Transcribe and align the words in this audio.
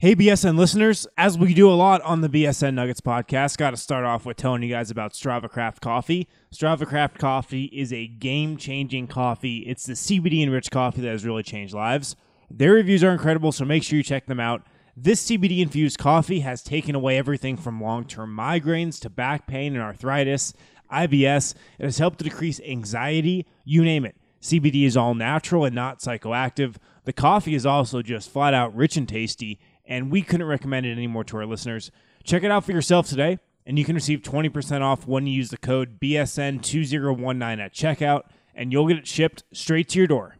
Hey, 0.00 0.14
BSN 0.14 0.56
listeners, 0.56 1.08
as 1.16 1.36
we 1.36 1.52
do 1.52 1.68
a 1.68 1.74
lot 1.74 2.00
on 2.02 2.20
the 2.20 2.28
BSN 2.28 2.74
Nuggets 2.74 3.00
podcast, 3.00 3.56
got 3.56 3.70
to 3.70 3.76
start 3.76 4.04
off 4.04 4.24
with 4.24 4.36
telling 4.36 4.62
you 4.62 4.68
guys 4.68 4.92
about 4.92 5.12
Strava 5.12 5.50
Craft 5.50 5.80
Coffee. 5.80 6.28
Strava 6.54 6.86
Craft 6.86 7.18
Coffee 7.18 7.64
is 7.64 7.92
a 7.92 8.06
game 8.06 8.56
changing 8.56 9.08
coffee. 9.08 9.64
It's 9.66 9.86
the 9.86 9.94
CBD 9.94 10.44
enriched 10.44 10.70
coffee 10.70 11.00
that 11.00 11.08
has 11.08 11.24
really 11.24 11.42
changed 11.42 11.74
lives. 11.74 12.14
Their 12.48 12.74
reviews 12.74 13.02
are 13.02 13.10
incredible, 13.10 13.50
so 13.50 13.64
make 13.64 13.82
sure 13.82 13.96
you 13.96 14.04
check 14.04 14.26
them 14.26 14.38
out. 14.38 14.62
This 14.96 15.26
CBD 15.26 15.58
infused 15.58 15.98
coffee 15.98 16.40
has 16.40 16.62
taken 16.62 16.94
away 16.94 17.18
everything 17.18 17.56
from 17.56 17.82
long 17.82 18.04
term 18.04 18.36
migraines 18.36 19.00
to 19.00 19.10
back 19.10 19.48
pain 19.48 19.74
and 19.74 19.82
arthritis, 19.82 20.54
IBS. 20.92 21.56
It 21.80 21.84
has 21.86 21.98
helped 21.98 22.18
to 22.18 22.24
decrease 22.24 22.60
anxiety, 22.60 23.48
you 23.64 23.82
name 23.82 24.04
it. 24.04 24.14
CBD 24.40 24.84
is 24.84 24.96
all 24.96 25.14
natural 25.14 25.64
and 25.64 25.74
not 25.74 25.98
psychoactive. 25.98 26.76
The 27.02 27.12
coffee 27.12 27.56
is 27.56 27.66
also 27.66 28.00
just 28.00 28.30
flat 28.30 28.54
out 28.54 28.76
rich 28.76 28.96
and 28.96 29.08
tasty 29.08 29.58
and 29.88 30.12
we 30.12 30.22
couldn't 30.22 30.46
recommend 30.46 30.86
it 30.86 30.92
anymore 30.92 31.24
to 31.24 31.38
our 31.38 31.46
listeners. 31.46 31.90
Check 32.22 32.44
it 32.44 32.50
out 32.52 32.64
for 32.64 32.72
yourself 32.72 33.08
today, 33.08 33.38
and 33.66 33.78
you 33.78 33.84
can 33.84 33.96
receive 33.96 34.20
20% 34.20 34.82
off 34.82 35.08
when 35.08 35.26
you 35.26 35.32
use 35.32 35.48
the 35.48 35.56
code 35.56 35.98
BSN2019 35.98 37.58
at 37.58 37.74
checkout, 37.74 38.24
and 38.54 38.70
you'll 38.70 38.86
get 38.86 38.98
it 38.98 39.06
shipped 39.06 39.42
straight 39.52 39.88
to 39.88 39.98
your 39.98 40.06
door. 40.06 40.36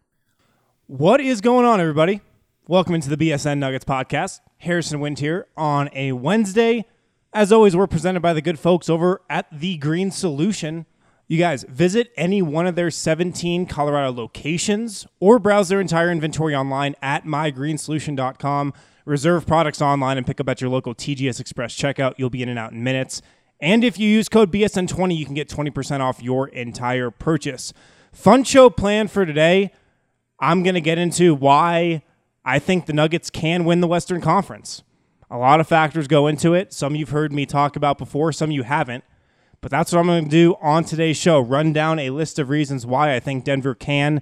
What 0.86 1.20
is 1.20 1.41
going 1.41 1.66
on, 1.66 1.80
everybody? 1.80 2.20
Welcome 2.66 2.95
into 2.95 3.08
the 3.08 3.16
BSN 3.16 3.58
Nuggets 3.58 3.84
podcast. 3.84 4.41
Harrison 4.58 5.00
Wind 5.00 5.19
here 5.19 5.46
on 5.56 5.88
a 5.94 6.12
Wednesday. 6.12 6.84
As 7.33 7.50
always, 7.50 7.74
we're 7.74 7.86
presented 7.86 8.20
by 8.20 8.33
the 8.33 8.42
good 8.42 8.58
folks 8.58 8.91
over 8.91 9.22
at 9.30 9.46
The 9.50 9.78
Green 9.78 10.10
Solution. 10.10 10.84
You 11.27 11.38
guys 11.38 11.64
visit 11.64 12.10
any 12.16 12.41
one 12.41 12.66
of 12.66 12.74
their 12.74 12.91
17 12.91 13.66
Colorado 13.66 14.10
locations 14.12 15.06
or 15.20 15.38
browse 15.38 15.69
their 15.69 15.80
entire 15.80 16.10
inventory 16.10 16.55
online 16.55 16.94
at 17.02 17.24
mygreensolution.com. 17.24 18.72
Reserve 19.08 19.46
products 19.46 19.80
online 19.80 20.18
and 20.18 20.26
pick 20.26 20.38
up 20.38 20.48
at 20.50 20.60
your 20.60 20.68
local 20.68 20.94
TGS 20.94 21.40
Express 21.40 21.74
checkout. 21.74 22.14
You'll 22.18 22.28
be 22.28 22.42
in 22.42 22.50
and 22.50 22.58
out 22.58 22.72
in 22.72 22.84
minutes. 22.84 23.22
And 23.58 23.83
if 23.83 23.98
you 23.98 24.08
use 24.08 24.28
code 24.28 24.52
BSN20, 24.52 25.16
you 25.16 25.24
can 25.24 25.34
get 25.34 25.48
20% 25.48 26.00
off 26.00 26.22
your 26.22 26.48
entire 26.48 27.10
purchase. 27.10 27.72
Fun 28.12 28.44
show 28.44 28.68
planned 28.68 29.10
for 29.10 29.24
today. 29.24 29.72
I'm 30.38 30.62
going 30.62 30.74
to 30.74 30.83
get 30.83 30.98
into 30.98 31.34
why 31.34 32.02
I 32.44 32.58
think 32.58 32.84
the 32.84 32.92
Nuggets 32.92 33.30
can 33.30 33.64
win 33.64 33.80
the 33.80 33.88
Western 33.88 34.20
Conference. 34.20 34.83
A 35.30 35.38
lot 35.38 35.58
of 35.58 35.66
factors 35.66 36.06
go 36.06 36.27
into 36.27 36.52
it. 36.52 36.74
Some 36.74 36.94
you've 36.94 37.11
heard 37.11 37.33
me 37.33 37.46
talk 37.46 37.77
about 37.77 37.96
before, 37.96 38.30
some 38.30 38.50
you 38.50 38.62
haven't. 38.62 39.05
But 39.61 39.70
that's 39.70 39.90
what 39.90 40.00
I'm 40.00 40.06
going 40.06 40.24
to 40.24 40.30
do 40.30 40.55
on 40.61 40.84
today's 40.84 41.16
show 41.16 41.40
run 41.40 41.72
down 41.72 41.98
a 41.98 42.11
list 42.11 42.38
of 42.38 42.50
reasons 42.50 42.84
why 42.84 43.14
I 43.14 43.20
think 43.20 43.44
Denver 43.44 43.74
can 43.74 44.20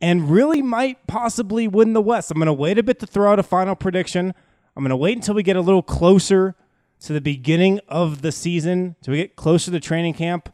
and 0.00 0.30
really 0.30 0.62
might 0.62 1.06
possibly 1.06 1.66
win 1.66 1.92
the 1.92 2.00
West. 2.00 2.30
I'm 2.30 2.38
going 2.38 2.46
to 2.46 2.52
wait 2.52 2.78
a 2.78 2.82
bit 2.82 2.98
to 3.00 3.06
throw 3.06 3.32
out 3.32 3.38
a 3.38 3.42
final 3.42 3.74
prediction. 3.74 4.34
I'm 4.76 4.82
going 4.82 4.90
to 4.90 4.96
wait 4.96 5.16
until 5.16 5.34
we 5.34 5.42
get 5.42 5.56
a 5.56 5.60
little 5.60 5.82
closer 5.82 6.54
to 7.00 7.12
the 7.12 7.20
beginning 7.20 7.80
of 7.88 8.22
the 8.22 8.32
season, 8.32 8.96
to 9.02 9.10
we 9.10 9.18
get 9.18 9.36
closer 9.36 9.70
to 9.70 9.80
training 9.80 10.14
camp, 10.14 10.52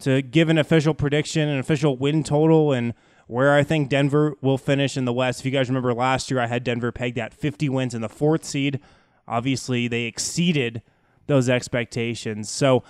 to 0.00 0.22
give 0.22 0.48
an 0.48 0.58
official 0.58 0.94
prediction, 0.94 1.48
an 1.48 1.58
official 1.58 1.96
win 1.96 2.22
total, 2.22 2.72
and 2.72 2.94
where 3.26 3.54
I 3.54 3.62
think 3.62 3.88
Denver 3.88 4.36
will 4.40 4.58
finish 4.58 4.96
in 4.96 5.04
the 5.04 5.12
West. 5.12 5.40
If 5.40 5.46
you 5.46 5.52
guys 5.52 5.68
remember 5.68 5.94
last 5.94 6.30
year, 6.30 6.40
I 6.40 6.46
had 6.46 6.64
Denver 6.64 6.92
pegged 6.92 7.18
at 7.18 7.32
50 7.32 7.68
wins 7.68 7.94
in 7.94 8.02
the 8.02 8.08
fourth 8.08 8.44
seed. 8.44 8.80
Obviously, 9.26 9.88
they 9.88 10.02
exceeded 10.02 10.82
those 11.26 11.48
expectations. 11.48 12.50
So 12.50 12.82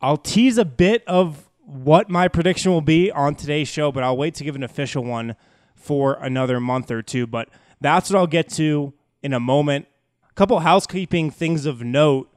I'll 0.00 0.16
tease 0.16 0.58
a 0.58 0.64
bit 0.64 1.04
of 1.06 1.48
what 1.64 2.10
my 2.10 2.28
prediction 2.28 2.72
will 2.72 2.80
be 2.80 3.10
on 3.10 3.34
today's 3.34 3.68
show, 3.68 3.92
but 3.92 4.02
I'll 4.02 4.16
wait 4.16 4.34
to 4.34 4.44
give 4.44 4.56
an 4.56 4.62
official 4.62 5.04
one 5.04 5.36
for 5.74 6.14
another 6.14 6.60
month 6.60 6.90
or 6.90 7.02
two. 7.02 7.26
But 7.26 7.48
that's 7.80 8.10
what 8.10 8.18
I'll 8.18 8.26
get 8.26 8.48
to 8.50 8.94
in 9.22 9.32
a 9.32 9.40
moment. 9.40 9.86
A 10.28 10.34
couple 10.34 10.58
housekeeping 10.60 11.30
things 11.30 11.66
of 11.66 11.82
note. 11.82 12.28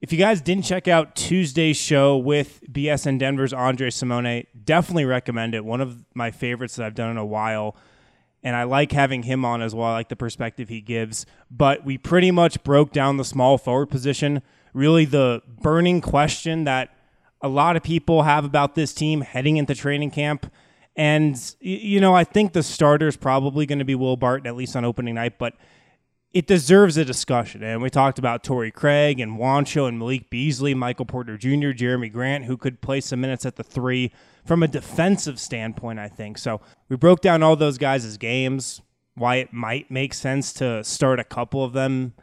If 0.00 0.12
you 0.12 0.18
guys 0.18 0.40
didn't 0.40 0.64
check 0.64 0.86
out 0.86 1.16
Tuesday's 1.16 1.76
show 1.76 2.16
with 2.16 2.60
BSN 2.70 3.18
Denver's 3.18 3.52
Andre 3.52 3.90
Simone, 3.90 4.44
definitely 4.64 5.06
recommend 5.06 5.54
it. 5.54 5.64
One 5.64 5.80
of 5.80 6.04
my 6.14 6.30
favorites 6.30 6.76
that 6.76 6.84
I've 6.84 6.94
done 6.94 7.10
in 7.10 7.16
a 7.16 7.24
while. 7.24 7.76
And 8.42 8.54
I 8.54 8.64
like 8.64 8.92
having 8.92 9.22
him 9.22 9.44
on 9.46 9.62
as 9.62 9.74
well. 9.74 9.88
I 9.88 9.92
like 9.92 10.10
the 10.10 10.16
perspective 10.16 10.68
he 10.68 10.82
gives. 10.82 11.24
But 11.50 11.84
we 11.86 11.96
pretty 11.96 12.30
much 12.30 12.62
broke 12.62 12.92
down 12.92 13.16
the 13.16 13.24
small 13.24 13.56
forward 13.56 13.86
position. 13.86 14.42
Really, 14.74 15.06
the 15.06 15.40
burning 15.46 16.02
question 16.02 16.64
that 16.64 16.93
a 17.44 17.48
lot 17.48 17.76
of 17.76 17.82
people 17.82 18.22
have 18.22 18.46
about 18.46 18.74
this 18.74 18.94
team 18.94 19.20
heading 19.20 19.58
into 19.58 19.74
training 19.74 20.10
camp. 20.10 20.50
And, 20.96 21.38
you 21.60 22.00
know, 22.00 22.14
I 22.14 22.24
think 22.24 22.54
the 22.54 22.62
starter 22.62 23.06
is 23.06 23.18
probably 23.18 23.66
going 23.66 23.80
to 23.80 23.84
be 23.84 23.94
Will 23.94 24.16
Barton, 24.16 24.46
at 24.46 24.56
least 24.56 24.74
on 24.74 24.84
opening 24.84 25.16
night, 25.16 25.38
but 25.38 25.52
it 26.32 26.46
deserves 26.46 26.96
a 26.96 27.04
discussion. 27.04 27.62
And 27.62 27.82
we 27.82 27.90
talked 27.90 28.18
about 28.18 28.44
Torrey 28.44 28.70
Craig 28.70 29.20
and 29.20 29.38
Juancho 29.38 29.86
and 29.86 29.98
Malik 29.98 30.30
Beasley, 30.30 30.72
Michael 30.72 31.04
Porter 31.04 31.36
Jr., 31.36 31.72
Jerami 31.76 32.10
Grant, 32.10 32.46
who 32.46 32.56
could 32.56 32.80
play 32.80 33.02
some 33.02 33.20
minutes 33.20 33.44
at 33.44 33.56
the 33.56 33.62
three 33.62 34.10
from 34.46 34.62
a 34.62 34.68
defensive 34.68 35.38
standpoint, 35.38 35.98
I 35.98 36.08
think. 36.08 36.38
So 36.38 36.62
we 36.88 36.96
broke 36.96 37.20
down 37.20 37.42
all 37.42 37.56
those 37.56 37.76
guys' 37.76 38.16
games, 38.16 38.80
why 39.16 39.36
it 39.36 39.52
might 39.52 39.90
make 39.90 40.14
sense 40.14 40.50
to 40.54 40.82
start 40.82 41.20
a 41.20 41.24
couple 41.24 41.62
of 41.62 41.74
them 41.74 42.14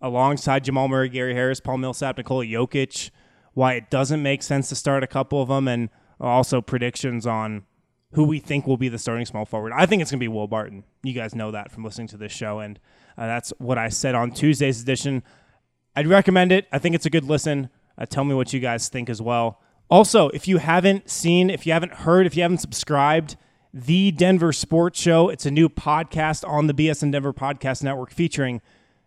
alongside 0.00 0.64
Jamal 0.64 0.88
Murray, 0.88 1.08
Gary 1.08 1.34
Harris, 1.34 1.60
Paul 1.60 1.78
Millsap, 1.78 2.16
Nikola 2.16 2.44
Jokic 2.44 3.10
why 3.56 3.72
it 3.72 3.88
doesn't 3.88 4.22
make 4.22 4.42
sense 4.42 4.68
to 4.68 4.74
start 4.74 5.02
a 5.02 5.06
couple 5.06 5.40
of 5.40 5.48
them, 5.48 5.66
and 5.66 5.88
also 6.20 6.60
predictions 6.60 7.26
on 7.26 7.64
who 8.12 8.24
we 8.24 8.38
think 8.38 8.66
will 8.66 8.76
be 8.76 8.90
the 8.90 8.98
starting 8.98 9.24
small 9.24 9.46
forward. 9.46 9.72
I 9.74 9.86
think 9.86 10.02
it's 10.02 10.10
going 10.10 10.18
to 10.18 10.24
be 10.24 10.28
Will 10.28 10.46
Barton. 10.46 10.84
You 11.02 11.14
guys 11.14 11.34
know 11.34 11.50
that 11.52 11.72
from 11.72 11.82
listening 11.82 12.08
to 12.08 12.18
this 12.18 12.32
show, 12.32 12.58
and 12.58 12.78
uh, 13.16 13.26
that's 13.26 13.54
what 13.56 13.78
I 13.78 13.88
said 13.88 14.14
on 14.14 14.30
Tuesday's 14.30 14.82
edition. 14.82 15.22
I'd 15.94 16.06
recommend 16.06 16.52
it. 16.52 16.66
I 16.70 16.78
think 16.78 16.94
it's 16.94 17.06
a 17.06 17.10
good 17.10 17.24
listen. 17.24 17.70
Uh, 17.96 18.04
tell 18.04 18.24
me 18.24 18.34
what 18.34 18.52
you 18.52 18.60
guys 18.60 18.90
think 18.90 19.08
as 19.08 19.22
well. 19.22 19.58
Also, 19.88 20.28
if 20.28 20.46
you 20.46 20.58
haven't 20.58 21.08
seen, 21.08 21.48
if 21.48 21.66
you 21.66 21.72
haven't 21.72 21.94
heard, 21.94 22.26
if 22.26 22.36
you 22.36 22.42
haven't 22.42 22.58
subscribed, 22.58 23.36
the 23.72 24.10
Denver 24.10 24.52
Sports 24.52 25.00
Show. 25.00 25.30
It's 25.30 25.46
a 25.46 25.50
new 25.50 25.70
podcast 25.70 26.46
on 26.46 26.66
the 26.66 26.74
BSN 26.74 27.12
Denver 27.12 27.32
Podcast 27.32 27.82
Network 27.82 28.10
featuring 28.10 28.60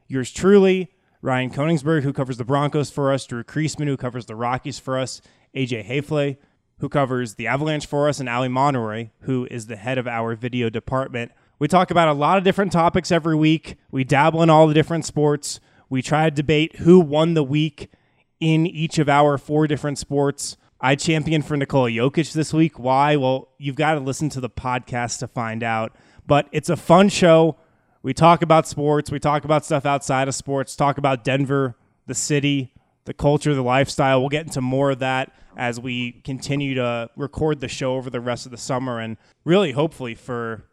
yours 0.08 0.32
truly, 0.32 0.92
Ryan 1.22 1.52
Koenigsberg, 1.52 2.04
who 2.04 2.14
covers 2.14 2.38
the 2.38 2.46
Broncos 2.46 2.90
for 2.90 3.12
us, 3.12 3.26
Drew 3.26 3.44
Creasman, 3.44 3.88
who 3.88 3.98
covers 3.98 4.26
the 4.26 4.36
Rockies 4.36 4.80
for 4.80 4.98
us, 4.98 5.22
AJ 5.54 5.86
Haefele, 5.86 6.38
who 6.80 6.88
covers 6.88 7.36
the 7.36 7.48
Avalanche 7.48 7.86
for 7.86 8.08
us, 8.08 8.22
and 8.22 8.30
Ali 8.30 8.48
Monroy, 8.48 9.10
who 9.22 9.46
is 9.52 9.68
the 9.68 9.76
head 9.76 9.98
of 9.98 10.08
our 10.08 10.36
video 10.36 10.70
department. 10.70 11.32
We 11.60 11.68
talk 11.68 11.92
about 11.92 12.08
a 12.08 12.14
lot 12.14 12.38
of 12.38 12.46
different 12.46 12.72
topics 12.72 13.12
every 13.12 13.36
week. 13.36 13.76
We 13.92 14.06
dabble 14.06 14.42
in 14.42 14.50
all 14.50 14.66
the 14.66 14.74
different 14.74 15.06
sports. 15.06 15.60
We 15.90 16.02
try 16.02 16.30
to 16.30 16.36
debate 16.36 16.78
who 16.78 17.02
won 17.02 17.34
the 17.34 17.44
week 17.44 17.92
in 18.40 18.66
each 18.66 18.98
of 18.98 19.10
our 19.10 19.38
four 19.38 19.68
different 19.68 19.98
sports. 19.98 20.56
I 20.80 20.96
champion 20.96 21.42
for 21.42 21.58
Nikola 21.58 21.90
Jokic 21.90 22.32
this 22.32 22.54
week. 22.54 22.80
Why? 22.80 23.18
Well, 23.18 23.50
you've 23.58 23.76
got 23.76 23.96
to 23.96 24.00
listen 24.00 24.30
to 24.30 24.40
the 24.40 24.50
podcast 24.50 25.20
to 25.20 25.28
find 25.28 25.64
out. 25.64 25.94
But 26.26 26.48
it's 26.54 26.70
a 26.70 26.78
fun 26.78 27.10
show. 27.10 27.58
We 28.02 28.14
talk 28.14 28.42
about 28.42 28.68
sports, 28.68 29.12
we 29.12 29.20
talk 29.20 29.44
about 29.44 29.66
stuff 29.66 29.86
outside 29.86 30.28
of 30.28 30.36
sports, 30.36 30.76
talk 30.76 30.98
about 30.98 31.24
Denver, 31.24 31.76
the 32.08 32.16
city, 32.16 32.74
the 33.04 33.14
culture, 33.14 33.54
the 33.54 33.62
lifestyle. 33.62 34.22
We'll 34.22 34.30
get 34.30 34.46
into 34.46 34.62
more 34.62 34.92
of 34.92 35.00
that 35.00 35.34
as 35.58 35.80
we 35.80 36.14
continue 36.24 36.76
to 36.76 37.10
record 37.18 37.60
the 37.60 37.68
show 37.68 37.96
over 37.96 38.10
the 38.10 38.22
rest 38.22 38.46
of 38.46 38.52
the 38.52 38.58
summer 38.58 39.00
and 39.00 39.18
really 39.44 39.74
hopefully 39.74 40.16
for 40.16 40.64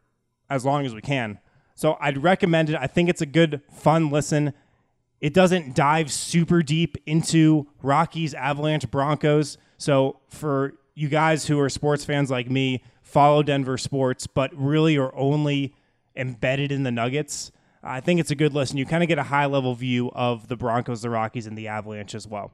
as 0.48 0.64
long 0.64 0.86
as 0.86 0.94
we 0.94 1.00
can. 1.00 1.40
So 1.74 1.98
I'd 2.00 2.22
recommend 2.22 2.70
it. 2.70 2.76
I 2.76 2.86
think 2.86 3.08
it's 3.08 3.20
a 3.20 3.26
good, 3.26 3.60
fun 3.72 4.10
listen. 4.10 4.52
It 5.20 5.34
doesn't 5.34 5.74
dive 5.74 6.12
super 6.12 6.62
deep 6.62 6.96
into 7.06 7.66
Rockies, 7.82 8.34
Avalanche, 8.34 8.88
Broncos. 8.90 9.58
So 9.78 10.20
for 10.28 10.74
you 10.94 11.08
guys 11.08 11.46
who 11.46 11.58
are 11.58 11.68
sports 11.68 12.04
fans 12.04 12.30
like 12.30 12.48
me, 12.48 12.84
follow 13.02 13.42
Denver 13.42 13.78
sports, 13.78 14.26
but 14.26 14.54
really 14.54 14.96
are 14.96 15.14
only 15.16 15.74
embedded 16.16 16.72
in 16.72 16.82
the 16.82 16.90
Nuggets. 16.90 17.52
I 17.82 18.00
think 18.00 18.20
it's 18.20 18.30
a 18.30 18.34
good 18.34 18.52
listen. 18.54 18.78
You 18.78 18.86
kind 18.86 19.02
of 19.02 19.08
get 19.08 19.18
a 19.18 19.24
high 19.24 19.46
level 19.46 19.74
view 19.74 20.10
of 20.12 20.48
the 20.48 20.56
Broncos, 20.56 21.02
the 21.02 21.10
Rockies, 21.10 21.46
and 21.46 21.56
the 21.56 21.68
Avalanche 21.68 22.14
as 22.14 22.26
well. 22.26 22.52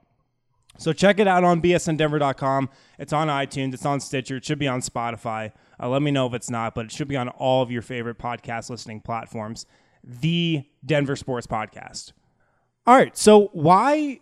So 0.78 0.92
check 0.92 1.18
it 1.18 1.28
out 1.28 1.44
on 1.44 1.60
bsndenver.com. 1.60 2.70
It's 2.98 3.12
on 3.12 3.28
iTunes, 3.28 3.74
it's 3.74 3.86
on 3.86 4.00
Stitcher, 4.00 4.36
it 4.36 4.44
should 4.44 4.58
be 4.58 4.68
on 4.68 4.80
Spotify. 4.80 5.52
Uh, 5.80 5.88
let 5.88 6.02
me 6.02 6.10
know 6.10 6.26
if 6.26 6.34
it's 6.34 6.50
not, 6.50 6.74
but 6.74 6.86
it 6.86 6.92
should 6.92 7.08
be 7.08 7.16
on 7.16 7.28
all 7.28 7.62
of 7.62 7.70
your 7.70 7.82
favorite 7.82 8.18
podcast 8.18 8.70
listening 8.70 9.00
platforms. 9.00 9.66
The 10.02 10.64
Denver 10.84 11.16
Sports 11.16 11.46
Podcast. 11.46 12.12
All 12.86 12.96
right, 12.96 13.16
so 13.16 13.48
why 13.52 14.20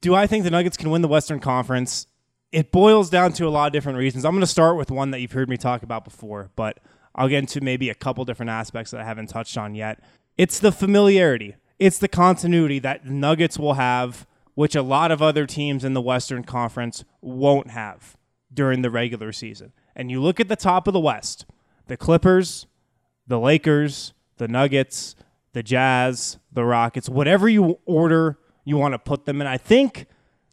do 0.00 0.14
I 0.14 0.26
think 0.26 0.44
the 0.44 0.50
Nuggets 0.50 0.76
can 0.76 0.90
win 0.90 1.02
the 1.02 1.08
Western 1.08 1.40
Conference? 1.40 2.06
It 2.52 2.70
boils 2.70 3.10
down 3.10 3.32
to 3.34 3.46
a 3.46 3.50
lot 3.50 3.66
of 3.66 3.72
different 3.72 3.98
reasons. 3.98 4.24
I'm 4.24 4.32
going 4.32 4.40
to 4.40 4.46
start 4.46 4.76
with 4.76 4.90
one 4.90 5.10
that 5.10 5.20
you've 5.20 5.32
heard 5.32 5.48
me 5.48 5.56
talk 5.56 5.82
about 5.82 6.04
before, 6.04 6.50
but 6.56 6.78
I'll 7.14 7.28
get 7.28 7.38
into 7.38 7.60
maybe 7.60 7.90
a 7.90 7.94
couple 7.94 8.24
different 8.24 8.50
aspects 8.50 8.90
that 8.90 9.00
I 9.00 9.04
haven't 9.04 9.28
touched 9.28 9.56
on 9.56 9.74
yet. 9.74 10.00
It's 10.36 10.58
the 10.58 10.72
familiarity, 10.72 11.56
it's 11.78 11.98
the 11.98 12.08
continuity 12.08 12.78
that 12.80 13.06
Nuggets 13.06 13.58
will 13.58 13.74
have, 13.74 14.26
which 14.54 14.74
a 14.74 14.82
lot 14.82 15.10
of 15.10 15.22
other 15.22 15.46
teams 15.46 15.84
in 15.84 15.94
the 15.94 16.00
Western 16.00 16.44
Conference 16.44 17.04
won't 17.20 17.70
have 17.70 18.16
during 18.52 18.82
the 18.82 18.90
regular 18.90 19.32
season. 19.32 19.72
And 19.96 20.10
you 20.10 20.20
look 20.20 20.40
at 20.40 20.48
the 20.48 20.56
top 20.56 20.86
of 20.86 20.92
the 20.92 21.00
West 21.00 21.46
the 21.86 21.96
Clippers, 21.96 22.66
the 23.26 23.38
Lakers, 23.38 24.14
the 24.38 24.48
Nuggets, 24.48 25.14
the 25.52 25.62
Jazz, 25.62 26.38
the 26.52 26.64
Rockets, 26.64 27.08
whatever 27.08 27.48
you 27.48 27.78
order 27.84 28.38
you 28.64 28.76
want 28.76 28.92
to 28.92 28.98
put 28.98 29.26
them 29.26 29.40
in. 29.40 29.46
I 29.46 29.58
think 29.58 30.06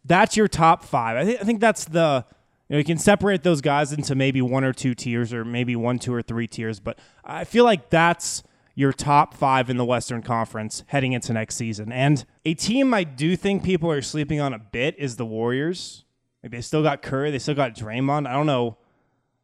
that's 0.04 0.36
your 0.36 0.48
top 0.48 0.84
five. 0.84 1.18
I, 1.18 1.24
th- 1.24 1.40
I 1.42 1.44
think 1.44 1.62
that's 1.62 1.86
the 1.86 2.26
you, 2.72 2.76
know, 2.76 2.78
you 2.78 2.86
can 2.86 2.98
separate 2.98 3.44
those 3.44 3.60
guys 3.60 3.92
into 3.92 4.16
maybe 4.16 4.42
one 4.42 4.64
or 4.64 4.72
two 4.72 4.96
tiers, 4.96 5.34
or 5.34 5.44
maybe 5.44 5.76
one, 5.76 6.00
two, 6.00 6.14
or 6.14 6.22
three 6.22 6.48
tiers. 6.48 6.80
But 6.80 6.98
I 7.26 7.44
feel 7.44 7.66
like 7.66 7.90
that's 7.90 8.44
your 8.76 8.94
top 8.94 9.34
five 9.34 9.70
in 9.70 9.76
the 9.76 9.84
Western 9.84 10.22
Conference 10.22 10.86
heading 10.88 11.12
into 11.12 11.34
next 11.34 11.56
season. 11.56 11.92
And 11.92 12.24
a 12.46 12.54
team 12.54 12.94
I 12.94 13.04
do 13.04 13.36
think 13.36 13.66
people 13.66 13.92
are 13.92 14.02
sleeping 14.02 14.40
on 14.40 14.54
a 14.54 14.60
bit 14.60 14.96
is 14.98 15.18
the 15.18 15.26
Warriors. 15.26 16.06
Like 16.42 16.54
they 16.54 16.62
still 16.62 16.82
got 16.82 17.02
Curry, 17.02 17.30
they 17.30 17.40
still 17.40 17.56
got 17.56 17.76
Draymond. 17.76 18.26
I 18.26 18.32
don't 18.32 18.46
know 18.48 18.78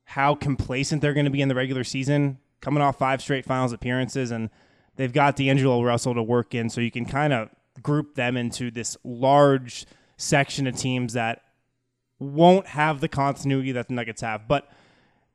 how 0.05 0.33
complacent 0.33 1.01
they're 1.01 1.13
going 1.13 1.25
to 1.25 1.29
be 1.29 1.41
in 1.41 1.49
the 1.49 1.55
regular 1.55 1.83
season, 1.83 2.37
coming 2.61 2.81
off 2.81 2.97
five 2.97 3.21
straight 3.21 3.43
finals 3.43 3.73
appearances, 3.73 4.31
and 4.31 4.49
they've 4.95 5.11
got 5.11 5.35
D'Angelo 5.35 5.83
Russell 5.83 6.15
to 6.15 6.23
work 6.23 6.55
in, 6.55 6.69
so 6.69 6.79
you 6.79 6.91
can 6.91 7.05
kind 7.05 7.33
of 7.33 7.49
group 7.83 8.15
them 8.15 8.37
into 8.37 8.71
this 8.71 8.95
large 9.03 9.85
section 10.15 10.65
of 10.65 10.77
teams 10.77 11.11
that 11.11 11.41
won't 12.19 12.67
have 12.67 13.01
the 13.01 13.07
continuity 13.07 13.71
that 13.73 13.87
the 13.87 13.93
Nuggets 13.93 14.21
have. 14.21 14.47
But 14.47 14.69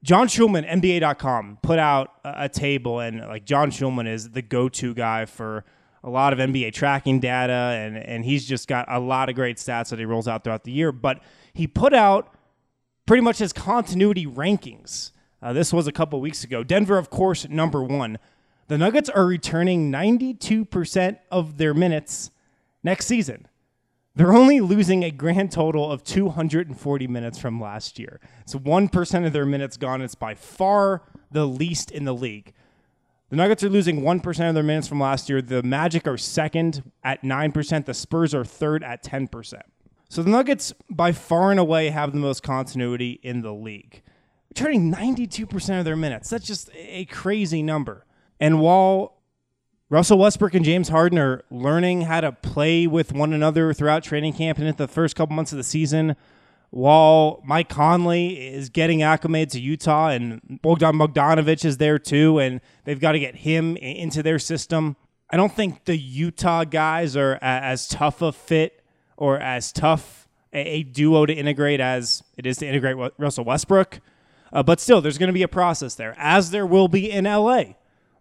John 0.03 0.27
Schuhmann, 0.27 0.65
NBA.com, 0.65 1.59
put 1.63 1.79
out 1.79 2.13
a, 2.25 2.45
a 2.45 2.49
table, 2.49 3.01
and 3.01 3.21
like 3.21 3.45
John 3.45 3.71
Schuhmann 3.71 4.07
is 4.07 4.31
the 4.31 4.43
go-to 4.43 4.95
guy 4.95 5.27
for 5.27 5.65
a 6.05 6.11
lot 6.11 6.33
of 6.33 6.39
NBA 6.41 6.73
tracking 6.73 7.21
data, 7.21 7.53
and 7.53 7.97
and 7.97 8.25
he's 8.25 8.45
just 8.45 8.67
got 8.67 8.87
a 8.89 8.99
lot 8.99 9.29
of 9.29 9.35
great 9.35 9.59
stats 9.59 9.91
that 9.91 9.99
he 9.99 10.05
rolls 10.05 10.27
out 10.27 10.45
throughout 10.45 10.65
the 10.65 10.73
year. 10.73 10.91
But 10.91 11.23
he 11.53 11.67
put 11.67 11.95
out 11.95 12.35
pretty 13.07 13.23
much 13.23 13.39
his 13.39 13.53
continuity 13.53 14.27
rankings. 14.27 15.13
Uh, 15.41 15.53
this 15.53 15.73
was 15.73 15.87
a 15.87 15.93
couple 15.93 16.21
weeks 16.21 16.45
ago. 16.45 16.63
Denver, 16.63 16.99
of 16.99 17.11
course, 17.11 17.49
number 17.49 17.83
one. 17.83 18.19
The 18.69 18.79
Nuggets 18.79 19.11
are 19.11 19.27
returning 19.27 19.91
92% 19.91 21.19
of 21.31 21.59
their 21.59 21.75
minutes 21.75 22.31
next 22.83 23.07
season. 23.07 23.49
They're 24.15 24.35
only 24.35 24.61
losing 24.61 25.05
a 25.05 25.11
grand 25.11 25.53
total 25.53 25.91
of 25.91 26.05
240 26.05 27.07
minutes 27.07 27.39
from 27.39 27.61
last 27.61 27.99
year. 27.99 28.21
It's 28.43 28.55
1% 28.55 29.27
of 29.27 29.33
their 29.33 29.47
minutes 29.47 29.77
gone. 29.77 30.03
It's 30.03 30.15
by 30.15 30.35
far 30.35 31.03
the 31.31 31.47
least 31.47 31.91
in 31.91 32.05
the 32.05 32.15
league. 32.15 32.53
The 33.31 33.37
Nuggets 33.37 33.65
are 33.65 33.71
losing 33.71 34.03
1% 34.03 34.49
of 34.49 34.55
their 34.55 34.63
minutes 34.63 34.87
from 34.87 35.01
last 35.01 35.31
year. 35.31 35.41
The 35.41 35.63
Magic 35.63 36.07
are 36.07 36.19
second 36.19 36.93
at 37.03 37.23
9%. 37.23 37.87
The 37.87 37.95
Spurs 37.95 38.35
are 38.35 38.45
third 38.45 38.85
at 38.85 39.03
10%. 39.03 39.63
So 40.11 40.23
the 40.23 40.29
Nuggets, 40.29 40.75
by 40.91 41.13
far 41.13 41.51
and 41.51 41.59
away, 41.59 41.89
have 41.89 42.13
the 42.13 42.19
most 42.19 42.43
continuity 42.43 43.19
in 43.23 43.41
the 43.41 43.55
league. 43.55 44.03
Returning 44.51 44.93
92% 44.93 45.79
of 45.79 45.87
their 45.87 45.97
minutes. 45.97 46.29
That's 46.29 46.47
just 46.47 46.69
a 46.75 47.07
crazy 47.07 47.63
number. 47.63 48.05
And 48.39 48.61
while 48.61 49.22
Russell 49.93 50.17
Westbrook 50.17 50.55
and 50.55 50.65
James 50.65 50.89
Harden 50.89 51.19
are 51.19 51.45
learning 51.51 52.01
how 52.01 52.23
to 52.23 52.33
play 52.33 52.87
with 52.87 53.13
one 53.13 53.35
another 53.35 53.75
throughout 53.75 54.03
training 54.03 54.33
camp 54.33 54.57
and 54.57 54.67
in 54.67 54.75
the 54.77 54.89
first 54.89 55.15
couple 55.15 55.37
months 55.37 55.53
of 55.53 55.59
the 55.59 55.63
season. 55.63 56.17
While 56.71 57.43
Mike 57.45 57.69
Conley 57.69 58.55
is 58.55 58.71
getting 58.71 59.03
acclimated 59.03 59.51
to 59.51 59.61
Utah 59.61 60.09
and 60.09 60.41
Bogdan 60.63 60.95
Bogdanovich 60.99 61.67
is 61.67 61.77
there 61.77 61.99
too, 61.99 62.39
and 62.39 62.63
they've 62.85 62.99
got 62.99 63.13
to 63.13 63.19
get 63.19 63.37
him 63.37 63.77
into 63.77 64.23
their 64.23 64.39
system. 64.39 64.97
I 65.29 65.37
don't 65.37 65.55
think 65.55 65.85
the 65.85 65.99
Utah 65.99 66.65
guys 66.65 67.15
are 67.15 67.39
as 67.43 67.87
tough 67.87 68.23
a 68.23 68.33
fit 68.33 68.83
or 69.19 69.39
as 69.41 69.73
tough 69.73 70.27
a 70.55 70.85
duo 70.85 71.27
to 71.27 71.35
integrate 71.35 71.81
as 71.81 72.23
it 72.39 72.47
is 72.47 72.57
to 72.57 72.67
integrate 72.67 73.13
Russell 73.19 73.45
Westbrook. 73.45 74.01
Uh, 74.55 74.63
but 74.63 74.81
still, 74.81 75.03
there's 75.03 75.19
going 75.19 75.29
to 75.29 75.35
be 75.35 75.43
a 75.43 75.49
process 75.49 75.97
there, 75.97 76.15
as 76.17 76.51
there 76.51 76.65
will 76.65 76.89
be 76.89 77.11
in 77.11 77.27
LA. 77.27 77.75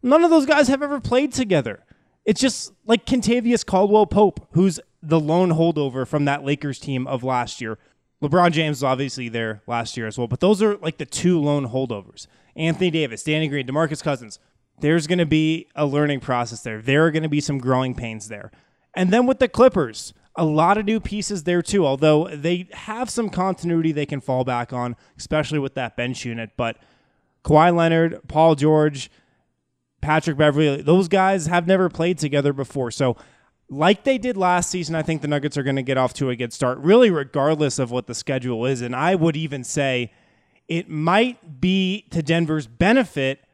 None 0.04 0.24
of 0.24 0.30
those 0.30 0.46
guys 0.46 0.68
have 0.68 0.82
ever 0.82 1.00
played 1.00 1.34
together. 1.34 1.84
It's 2.26 2.42
just 2.42 2.74
like 2.86 3.06
Kentavious 3.06 3.66
Caldwell 3.66 4.06
Pope, 4.06 4.48
who's 4.52 4.80
the 5.02 5.20
lone 5.20 5.52
holdover 5.52 6.08
from 6.08 6.26
that 6.26 6.44
Lakers 6.44 6.80
team 6.80 7.08
of 7.08 7.24
last 7.24 7.62
year. 7.62 7.78
LeBron 8.22 8.52
James 8.52 8.78
was 8.78 8.84
obviously 8.84 9.30
there 9.30 9.64
last 9.66 9.98
year 9.98 10.06
as 10.06 10.18
well, 10.18 10.28
but 10.28 10.40
those 10.40 10.62
are 10.62 10.78
like 10.78 10.98
the 10.98 11.06
two 11.06 11.40
lone 11.40 11.70
holdovers. 11.70 12.28
Anthony 12.56 12.92
Davis, 12.92 13.24
Danny 13.24 13.48
Green, 13.48 13.66
DeMarcus 13.66 14.04
Cousins. 14.04 14.38
There's 14.80 15.08
going 15.08 15.20
to 15.20 15.26
be 15.26 15.68
a 15.76 15.86
learning 15.86 16.20
process 16.20 16.62
there. 16.62 16.82
There 16.82 17.06
are 17.06 17.12
going 17.12 17.24
to 17.24 17.30
be 17.30 17.42
some 17.42 17.58
growing 17.58 17.96
pains 17.96 18.28
there. 18.28 18.52
And 18.96 19.12
then 19.12 19.26
with 19.26 19.40
the 19.40 19.48
Clippers, 19.48 20.14
a 20.36 20.46
lot 20.46 20.78
of 20.78 20.86
new 20.86 21.00
pieces 21.00 21.44
there 21.44 21.62
too, 21.62 21.86
although 21.86 22.28
they 22.28 22.68
have 22.74 23.10
some 23.10 23.30
continuity 23.30 23.92
they 23.92 24.06
can 24.06 24.22
fall 24.22 24.44
back 24.44 24.72
on, 24.72 24.96
especially 25.18 25.60
with 25.60 25.76
that 25.76 25.98
bench 25.98 26.26
unit. 26.26 26.52
But 26.58 26.78
Kawhi 27.44 27.76
Leonard, 27.76 28.28
Paul 28.28 28.56
George, 28.56 29.10
Patrick 30.02 30.38
Beverley, 30.38 30.82
those 30.82 31.08
guys 31.08 31.48
have 31.48 31.68
never 31.68 31.90
played 31.90 32.18
together 32.18 32.54
before. 32.54 32.92
So, 32.92 33.18
like 33.70 34.04
they 34.04 34.18
did 34.18 34.36
last 34.36 34.70
season, 34.70 34.96
I 34.96 35.02
think 35.02 35.22
the 35.22 35.30
Nuggets 35.30 35.58
are 35.58 35.64
going 35.64 35.78
to 35.78 35.82
get 35.82 35.98
off 35.98 36.14
to 36.16 36.30
a 36.30 36.36
good 36.36 36.52
start, 36.52 36.78
really, 36.80 37.10
regardless 37.10 37.80
of 37.80 37.90
what 37.90 38.06
the 38.06 38.14
schedule 38.14 38.66
is. 38.66 38.82
And 38.82 38.94
I 38.94 39.16
would 39.16 39.38
even 39.38 39.64
say 39.64 40.12
it 40.68 40.90
might 40.90 41.62
be 41.62 42.08
to 42.12 42.22
Denver's 42.22 42.68
benefit 42.68 43.46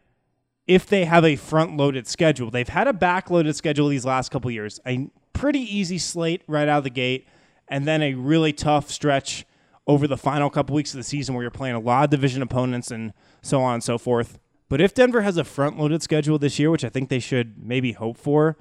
if 0.65 0.85
they 0.87 1.05
have 1.05 1.23
a 1.23 1.35
front 1.35 1.77
loaded 1.77 2.07
schedule. 2.07 2.49
They've 2.49 2.67
had 2.67 2.87
a 2.87 2.93
back 2.93 3.29
loaded 3.29 3.55
schedule 3.55 3.87
these 3.89 4.05
last 4.05 4.29
couple 4.29 4.49
years, 4.49 4.79
a 4.87 5.09
pretty 5.33 5.59
easy 5.59 5.97
slate 5.97 6.41
right 6.47 6.67
out 6.67 6.79
of 6.79 6.83
the 6.83 6.89
gate, 6.89 7.27
and 7.67 7.87
then 7.87 8.01
a 8.01 8.13
really 8.15 8.53
tough 8.53 8.91
stretch 8.91 9.45
over 9.85 10.07
the 10.07 10.17
final 10.17 10.49
couple 10.49 10.75
weeks 10.75 10.93
of 10.93 10.97
the 10.97 11.03
season 11.03 11.33
where 11.33 11.43
you're 11.43 11.51
playing 11.51 11.75
a 11.75 11.79
lot 11.79 12.05
of 12.05 12.09
division 12.09 12.41
opponents 12.41 12.91
and 12.91 13.13
so 13.41 13.61
on 13.61 13.75
and 13.75 13.83
so 13.83 13.97
forth. 13.97 14.39
But 14.69 14.81
if 14.81 14.93
Denver 14.93 15.21
has 15.21 15.37
a 15.37 15.43
front 15.43 15.79
loaded 15.79 16.03
schedule 16.03 16.37
this 16.37 16.59
year, 16.59 16.69
which 16.69 16.83
I 16.83 16.89
think 16.89 17.09
they 17.09 17.19
should 17.19 17.63
maybe 17.63 17.93
hope 17.93 18.17
for, 18.17 18.57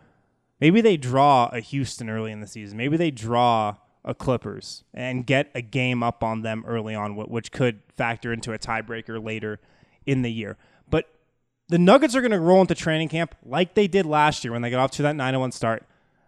maybe 0.61 0.81
they 0.81 0.97
draw 0.97 1.49
a 1.53 1.61
Houston 1.61 2.08
early 2.08 2.32
in 2.32 2.41
the 2.41 2.47
season. 2.47 2.79
Maybe 2.79 2.97
they 2.97 3.11
draw 3.11 3.76
a 4.05 4.14
Clippers 4.14 4.85
and 4.94 5.26
get 5.26 5.50
a 5.55 5.61
game 5.61 6.03
up 6.03 6.23
on 6.23 6.43
them 6.43 6.64
early 6.67 6.94
on, 6.94 7.17
which 7.17 7.50
could 7.50 7.81
factor 7.97 8.32
into 8.32 8.53
a 8.53 8.58
tiebreaker 8.58 9.23
later 9.23 9.58
in 10.06 10.23
the 10.23 10.31
year. 10.31 10.56
But 10.88 11.08
the 11.69 11.79
Nuggets 11.79 12.14
are 12.14 12.20
going 12.20 12.31
to 12.31 12.38
roll 12.38 12.61
into 12.61 12.76
training 12.76 13.08
camp 13.08 13.35
like 13.44 13.75
they 13.75 13.88
did 13.88 14.06
last 14.06 14.44
year 14.44 14.53
when 14.53 14.62
they 14.62 14.70
got 14.70 14.79
off 14.79 14.93
to 14.93 15.03
that 15.03 15.17
9 15.17 15.41
1 15.41 15.53
start. 15.53 15.82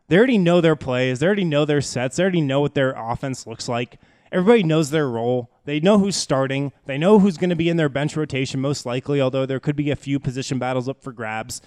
They 0.08 0.16
already 0.16 0.38
know 0.38 0.60
their 0.60 0.75
plays, 0.75 1.20
they 1.20 1.26
already 1.26 1.44
know 1.44 1.64
their 1.64 1.80
sets, 1.80 2.16
they 2.16 2.22
already 2.22 2.40
know 2.40 2.60
what 2.60 2.75
their 2.75 2.92
offense 2.92 3.46
looks 3.46 3.69
like. 3.69 4.00
Everybody 4.30 4.62
knows 4.62 4.90
their 4.90 5.08
role. 5.08 5.50
They 5.64 5.80
know 5.80 5.98
who's 5.98 6.16
starting. 6.16 6.72
They 6.86 6.98
know 6.98 7.19
who's 7.19 7.36
going 7.36 7.50
to 7.50 7.56
be 7.56 7.69
in 7.69 7.76
their 7.76 7.88
bench 7.88 8.16
rotation 8.16 8.60
most 8.60 8.86
likely, 8.86 9.20
although 9.20 9.46
there 9.46 9.60
could 9.60 9.76
be 9.76 9.90
a 9.90 9.96
few 9.96 10.19
position 10.19 10.58
battles 10.58 10.88
up 10.88 11.02
for 11.02 11.12
grabs. 11.12 11.60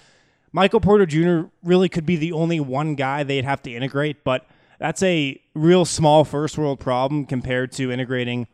Michael 0.52 0.80
Porter 0.80 1.06
Jr. 1.06 1.48
really 1.62 1.88
could 1.88 2.04
be 2.04 2.16
the 2.16 2.32
only 2.32 2.60
one 2.60 2.94
guy 2.94 3.22
they'd 3.22 3.44
have 3.44 3.62
to 3.62 3.72
integrate, 3.72 4.22
but 4.22 4.46
that's 4.78 5.02
a 5.02 5.40
real 5.54 5.84
small 5.84 6.24
first 6.24 6.58
world 6.58 6.78
problem 6.78 7.24
compared 7.24 7.72
to 7.72 7.90
integrating 7.90 8.46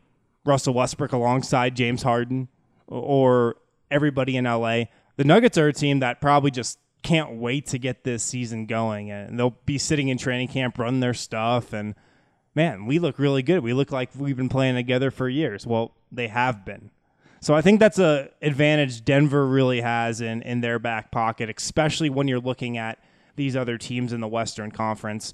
Russell 0.45 0.73
Westbrook 0.73 1.11
alongside 1.11 1.75
James 1.75 2.03
Harden 2.03 2.47
or 2.87 3.57
everybody 3.91 4.37
in 4.37 4.45
LA. 4.45 4.85
The 5.17 5.23
Nuggets 5.25 5.57
are 5.57 5.67
a 5.67 5.73
team 5.73 5.99
that 5.99 6.21
probably 6.21 6.51
just 6.51 6.79
can't 7.01 7.33
wait 7.33 7.65
to 7.67 7.77
get 7.77 8.03
this 8.03 8.23
season 8.23 8.65
going 8.65 9.09
and 9.09 9.39
they'll 9.39 9.57
be 9.65 9.77
sitting 9.77 10.09
in 10.09 10.17
training 10.17 10.49
camp 10.49 10.77
running 10.77 10.99
their 10.99 11.13
stuff 11.13 11.73
and 11.73 11.95
man, 12.55 12.85
we 12.85 12.99
look 12.99 13.19
really 13.19 13.43
good. 13.43 13.61
We 13.61 13.73
look 13.73 13.91
like 13.91 14.09
we've 14.17 14.37
been 14.37 14.49
playing 14.49 14.75
together 14.75 15.11
for 15.11 15.29
years. 15.29 15.65
Well, 15.65 15.93
they 16.11 16.27
have 16.27 16.65
been. 16.65 16.91
So 17.41 17.53
I 17.53 17.61
think 17.61 17.79
that's 17.79 17.99
a 17.99 18.29
advantage 18.41 19.05
Denver 19.05 19.47
really 19.47 19.81
has 19.81 20.19
in 20.19 20.41
in 20.41 20.61
their 20.61 20.77
back 20.77 21.11
pocket, 21.11 21.49
especially 21.55 22.09
when 22.09 22.27
you're 22.27 22.39
looking 22.39 22.77
at 22.77 22.99
these 23.35 23.55
other 23.55 23.77
teams 23.77 24.11
in 24.11 24.19
the 24.19 24.27
Western 24.27 24.71
Conference. 24.71 25.31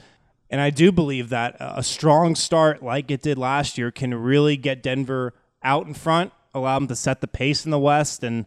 And 0.50 0.62
I 0.62 0.70
do 0.70 0.92
believe 0.92 1.30
that 1.30 1.56
a 1.60 1.82
strong 1.82 2.36
start 2.36 2.84
like 2.84 3.10
it 3.10 3.24
did 3.24 3.38
last 3.38 3.80
year 3.80 3.90
can 3.90 4.14
really 4.14 4.58
get 4.58 4.84
Denver 4.84 5.34
out 5.64 5.88
in 5.88 5.96
front, 5.96 6.32
allow 6.54 6.78
them 6.78 6.88
to 6.88 6.96
set 6.96 7.22
the 7.22 7.28
pace 7.28 7.66
in 7.66 7.72
the 7.72 7.80
West 7.80 8.24
and 8.24 8.46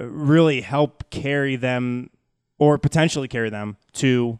uh, 0.00 0.04
really 0.04 0.60
help 0.60 1.10
carry 1.10 1.56
them 1.56 2.10
or 2.58 2.78
potentially 2.78 3.26
carry 3.26 3.50
them 3.50 3.76
to 3.94 4.38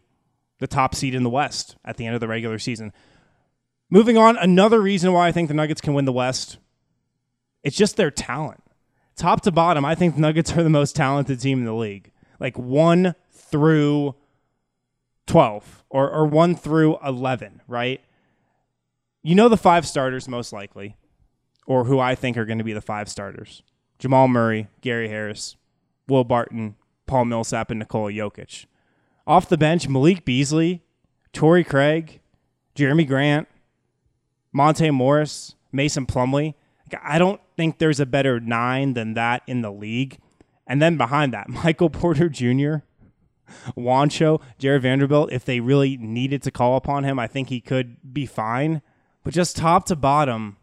the 0.59 0.67
top 0.67 0.95
seed 0.95 1.13
in 1.13 1.23
the 1.23 1.29
West 1.29 1.75
at 1.83 1.97
the 1.97 2.05
end 2.05 2.15
of 2.15 2.21
the 2.21 2.27
regular 2.27 2.57
season. 2.57 2.93
Moving 3.89 4.17
on, 4.17 4.37
another 4.37 4.81
reason 4.81 5.13
why 5.13 5.27
I 5.27 5.31
think 5.31 5.47
the 5.47 5.53
Nuggets 5.53 5.81
can 5.81 5.93
win 5.93 6.05
the 6.05 6.11
West, 6.11 6.57
it's 7.63 7.77
just 7.77 7.95
their 7.95 8.11
talent. 8.11 8.63
Top 9.15 9.41
to 9.41 9.51
bottom, 9.51 9.85
I 9.85 9.95
think 9.95 10.15
the 10.15 10.21
Nuggets 10.21 10.51
are 10.53 10.63
the 10.63 10.69
most 10.69 10.95
talented 10.95 11.39
team 11.39 11.59
in 11.59 11.65
the 11.65 11.73
league. 11.73 12.11
Like 12.39 12.57
1 12.57 13.13
through 13.31 14.15
12 15.27 15.83
or, 15.89 16.09
or 16.09 16.25
1 16.25 16.55
through 16.55 16.97
11, 17.05 17.61
right? 17.67 18.01
You 19.21 19.35
know 19.35 19.47
the 19.47 19.57
five 19.57 19.87
starters 19.87 20.27
most 20.27 20.51
likely, 20.51 20.97
or 21.65 21.85
who 21.85 21.99
I 21.99 22.15
think 22.15 22.35
are 22.35 22.45
going 22.45 22.57
to 22.57 22.63
be 22.63 22.73
the 22.73 22.81
five 22.81 23.07
starters 23.07 23.63
Jamal 23.99 24.27
Murray, 24.27 24.67
Gary 24.81 25.07
Harris, 25.07 25.55
Will 26.09 26.25
Barton, 26.25 26.75
Paul 27.05 27.25
Millsap, 27.25 27.71
and 27.71 27.79
Nikola 27.79 28.11
Jokic. 28.11 28.65
Off 29.25 29.47
the 29.47 29.57
bench, 29.57 29.87
Malik 29.87 30.25
Beasley, 30.25 30.83
Torrey 31.31 31.63
Craig, 31.63 32.19
Jerami 32.75 33.07
Grant, 33.07 33.47
Monte 34.53 34.91
Morris, 34.91 35.55
Mason 35.71 36.05
Plumlee. 36.05 36.53
I 37.03 37.17
don't 37.17 37.41
think 37.57 37.79
there's 37.79 37.99
a 37.99 38.05
better 38.05 38.39
nine 38.39 38.93
than 38.93 39.15
that 39.15 39.41
in 39.47 39.61
the 39.61 39.71
league. 39.71 40.19
And 40.67 40.81
then 40.81 40.95
behind 40.95 41.33
that, 41.33 41.49
Michael 41.63 41.89
Porter 41.89 42.29
Jr., 42.29 42.85
Juancho, 43.77 44.41
Jarred 44.57 44.83
Vanderbilt, 44.83 45.31
if 45.31 45.43
they 45.43 45.59
really 45.59 45.97
needed 45.97 46.41
to 46.43 46.51
call 46.51 46.77
upon 46.77 47.03
him, 47.03 47.19
I 47.19 47.27
think 47.27 47.49
he 47.49 47.59
could 47.59 48.13
be 48.13 48.25
fine. 48.25 48.81
But 49.23 49.33
just 49.33 49.57
top 49.57 49.85
to 49.87 49.95
bottom, 49.95 50.57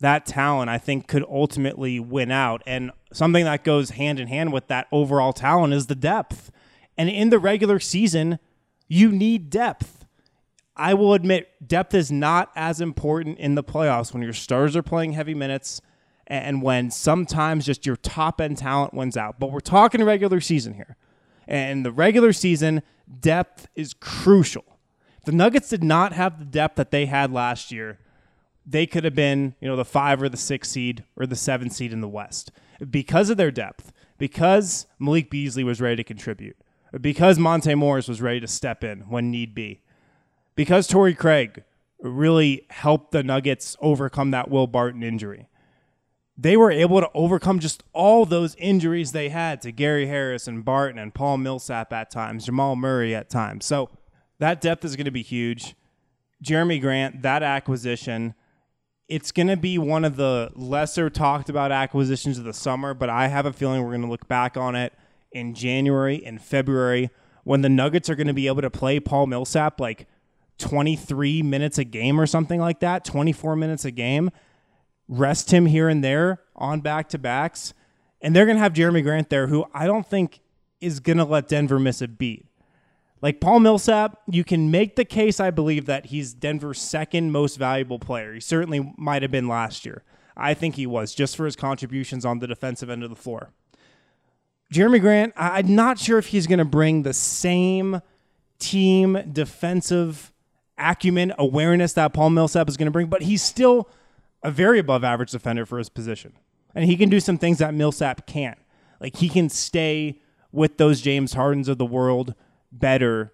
that 0.00 0.26
talent 0.26 0.70
I 0.70 0.78
think 0.78 1.06
could 1.06 1.24
ultimately 1.28 1.98
win 1.98 2.30
out. 2.30 2.62
And 2.66 2.90
something 3.12 3.44
that 3.44 3.64
goes 3.64 3.90
hand 3.90 4.20
in 4.20 4.28
hand 4.28 4.52
with 4.52 4.68
that 4.68 4.86
overall 4.92 5.32
talent 5.32 5.72
is 5.74 5.86
the 5.86 5.94
depth. 5.94 6.50
And 6.96 7.08
in 7.08 7.30
the 7.30 7.38
regular 7.38 7.78
season, 7.78 8.38
you 8.88 9.10
need 9.10 9.50
depth. 9.50 9.99
I 10.80 10.94
will 10.94 11.14
admit, 11.14 11.50
depth 11.66 11.94
is 11.94 12.10
not 12.10 12.50
as 12.56 12.80
important 12.80 13.38
in 13.38 13.54
the 13.54 13.62
playoffs 13.62 14.12
when 14.12 14.22
your 14.22 14.32
stars 14.32 14.74
are 14.74 14.82
playing 14.82 15.12
heavy 15.12 15.34
minutes 15.34 15.80
and 16.26 16.62
when 16.62 16.90
sometimes 16.90 17.66
just 17.66 17.84
your 17.84 17.96
top 17.96 18.40
end 18.40 18.58
talent 18.58 18.94
wins 18.94 19.16
out. 19.16 19.38
But 19.38 19.52
we're 19.52 19.60
talking 19.60 20.02
regular 20.02 20.40
season 20.40 20.74
here. 20.74 20.96
And 21.46 21.84
the 21.84 21.92
regular 21.92 22.32
season, 22.32 22.82
depth 23.20 23.68
is 23.74 23.94
crucial. 23.94 24.64
The 25.26 25.32
Nuggets 25.32 25.68
did 25.68 25.84
not 25.84 26.12
have 26.12 26.38
the 26.38 26.44
depth 26.44 26.76
that 26.76 26.90
they 26.90 27.06
had 27.06 27.32
last 27.32 27.70
year 27.70 27.98
they 28.66 28.86
could 28.86 29.04
have 29.04 29.14
been, 29.14 29.54
you 29.60 29.68
know, 29.68 29.76
the 29.76 29.84
five 29.84 30.22
or 30.22 30.28
the 30.28 30.36
six 30.36 30.68
seed 30.70 31.04
or 31.16 31.26
the 31.26 31.36
seven 31.36 31.70
seed 31.70 31.92
in 31.92 32.00
the 32.00 32.08
West 32.08 32.52
because 32.88 33.30
of 33.30 33.36
their 33.36 33.50
depth, 33.50 33.92
because 34.18 34.86
Malik 34.98 35.30
Beasley 35.30 35.64
was 35.64 35.80
ready 35.80 35.96
to 35.96 36.04
contribute, 36.04 36.56
because 37.00 37.38
Monte 37.38 37.74
Morris 37.74 38.08
was 38.08 38.22
ready 38.22 38.40
to 38.40 38.46
step 38.46 38.84
in 38.84 39.00
when 39.02 39.30
need 39.30 39.54
be, 39.54 39.82
because 40.60 40.86
Torrey 40.86 41.14
Craig 41.14 41.64
really 42.02 42.66
helped 42.68 43.12
the 43.12 43.22
Nuggets 43.22 43.78
overcome 43.80 44.30
that 44.32 44.50
Will 44.50 44.66
Barton 44.66 45.02
injury. 45.02 45.48
They 46.36 46.54
were 46.54 46.70
able 46.70 47.00
to 47.00 47.08
overcome 47.14 47.60
just 47.60 47.82
all 47.94 48.26
those 48.26 48.56
injuries 48.56 49.12
they 49.12 49.30
had 49.30 49.62
to 49.62 49.72
Gary 49.72 50.06
Harris 50.06 50.46
and 50.46 50.62
Barton 50.62 50.98
and 50.98 51.14
Paul 51.14 51.38
Millsap 51.38 51.94
at 51.94 52.10
times, 52.10 52.44
Jamal 52.44 52.76
Murray 52.76 53.14
at 53.14 53.30
times. 53.30 53.64
So 53.64 53.88
that 54.38 54.60
depth 54.60 54.84
is 54.84 54.96
going 54.96 55.06
to 55.06 55.10
be 55.10 55.22
huge. 55.22 55.76
Jerami 56.44 56.78
Grant, 56.78 57.22
that 57.22 57.42
acquisition, 57.42 58.34
it's 59.08 59.32
going 59.32 59.48
to 59.48 59.56
be 59.56 59.78
one 59.78 60.04
of 60.04 60.16
the 60.16 60.50
lesser 60.54 61.08
talked 61.08 61.48
about 61.48 61.72
acquisitions 61.72 62.36
of 62.36 62.44
the 62.44 62.52
summer, 62.52 62.92
but 62.92 63.08
I 63.08 63.28
have 63.28 63.46
a 63.46 63.52
feeling 63.54 63.82
we're 63.82 63.92
going 63.92 64.02
to 64.02 64.08
look 64.08 64.28
back 64.28 64.58
on 64.58 64.76
it 64.76 64.92
in 65.32 65.54
January 65.54 66.22
and 66.22 66.38
February 66.38 67.08
when 67.44 67.62
the 67.62 67.70
Nuggets 67.70 68.10
are 68.10 68.14
going 68.14 68.26
to 68.26 68.34
be 68.34 68.46
able 68.46 68.60
to 68.60 68.68
play 68.68 69.00
Paul 69.00 69.26
Millsap 69.26 69.80
like 69.80 70.06
23 70.60 71.42
minutes 71.42 71.78
a 71.78 71.84
game 71.84 72.20
or 72.20 72.26
something 72.26 72.60
like 72.60 72.80
that, 72.80 73.04
24 73.04 73.56
minutes 73.56 73.84
a 73.84 73.90
game, 73.90 74.30
rest 75.08 75.50
him 75.50 75.66
here 75.66 75.88
and 75.88 76.04
there 76.04 76.40
on 76.54 76.80
back 76.80 77.08
to 77.08 77.18
backs. 77.18 77.74
And 78.20 78.36
they're 78.36 78.44
going 78.44 78.56
to 78.56 78.62
have 78.62 78.74
Jerami 78.74 79.02
Grant 79.02 79.30
there, 79.30 79.48
who 79.48 79.64
I 79.74 79.86
don't 79.86 80.06
think 80.06 80.40
is 80.80 81.00
going 81.00 81.18
to 81.18 81.24
let 81.24 81.48
Denver 81.48 81.78
miss 81.78 82.00
a 82.02 82.08
beat. 82.08 82.46
Like 83.22 83.40
Paul 83.40 83.60
Millsap, 83.60 84.18
you 84.28 84.44
can 84.44 84.70
make 84.70 84.96
the 84.96 85.04
case, 85.04 85.40
I 85.40 85.50
believe, 85.50 85.86
that 85.86 86.06
he's 86.06 86.32
Denver's 86.32 86.80
second 86.80 87.32
most 87.32 87.56
valuable 87.56 87.98
player. 87.98 88.32
He 88.34 88.40
certainly 88.40 88.94
might 88.96 89.22
have 89.22 89.30
been 89.30 89.48
last 89.48 89.84
year. 89.84 90.04
I 90.36 90.54
think 90.54 90.76
he 90.76 90.86
was, 90.86 91.14
just 91.14 91.36
for 91.36 91.44
his 91.44 91.56
contributions 91.56 92.24
on 92.24 92.38
the 92.38 92.46
defensive 92.46 92.88
end 92.88 93.02
of 93.02 93.10
the 93.10 93.16
floor. 93.16 93.50
Jerami 94.72 95.00
Grant, 95.00 95.32
I'm 95.36 95.74
not 95.74 95.98
sure 95.98 96.18
if 96.18 96.28
he's 96.28 96.46
going 96.46 96.60
to 96.60 96.64
bring 96.64 97.02
the 97.02 97.12
same 97.12 98.00
team 98.58 99.18
defensive 99.32 100.32
acumen, 100.80 101.32
awareness 101.38 101.92
that 101.94 102.12
Paul 102.12 102.30
Millsap 102.30 102.68
is 102.68 102.76
going 102.76 102.86
to 102.86 102.92
bring, 102.92 103.06
but 103.08 103.22
he's 103.22 103.42
still 103.42 103.88
a 104.42 104.50
very 104.50 104.78
above 104.78 105.04
average 105.04 105.30
defender 105.30 105.66
for 105.66 105.78
his 105.78 105.88
position. 105.88 106.32
And 106.74 106.84
he 106.84 106.96
can 106.96 107.08
do 107.08 107.20
some 107.20 107.38
things 107.38 107.58
that 107.58 107.74
Millsap 107.74 108.26
can't. 108.26 108.58
Like 109.00 109.16
he 109.16 109.28
can 109.28 109.48
stay 109.48 110.20
with 110.52 110.78
those 110.78 111.00
James 111.00 111.34
Hardens 111.34 111.68
of 111.68 111.78
the 111.78 111.86
world 111.86 112.34
better, 112.72 113.32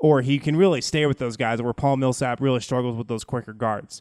or 0.00 0.22
he 0.22 0.38
can 0.38 0.56
really 0.56 0.80
stay 0.80 1.06
with 1.06 1.18
those 1.18 1.36
guys 1.36 1.62
where 1.62 1.72
Paul 1.72 1.96
Millsap 1.96 2.40
really 2.40 2.60
struggles 2.60 2.96
with 2.96 3.08
those 3.08 3.24
quicker 3.24 3.52
guards. 3.52 4.00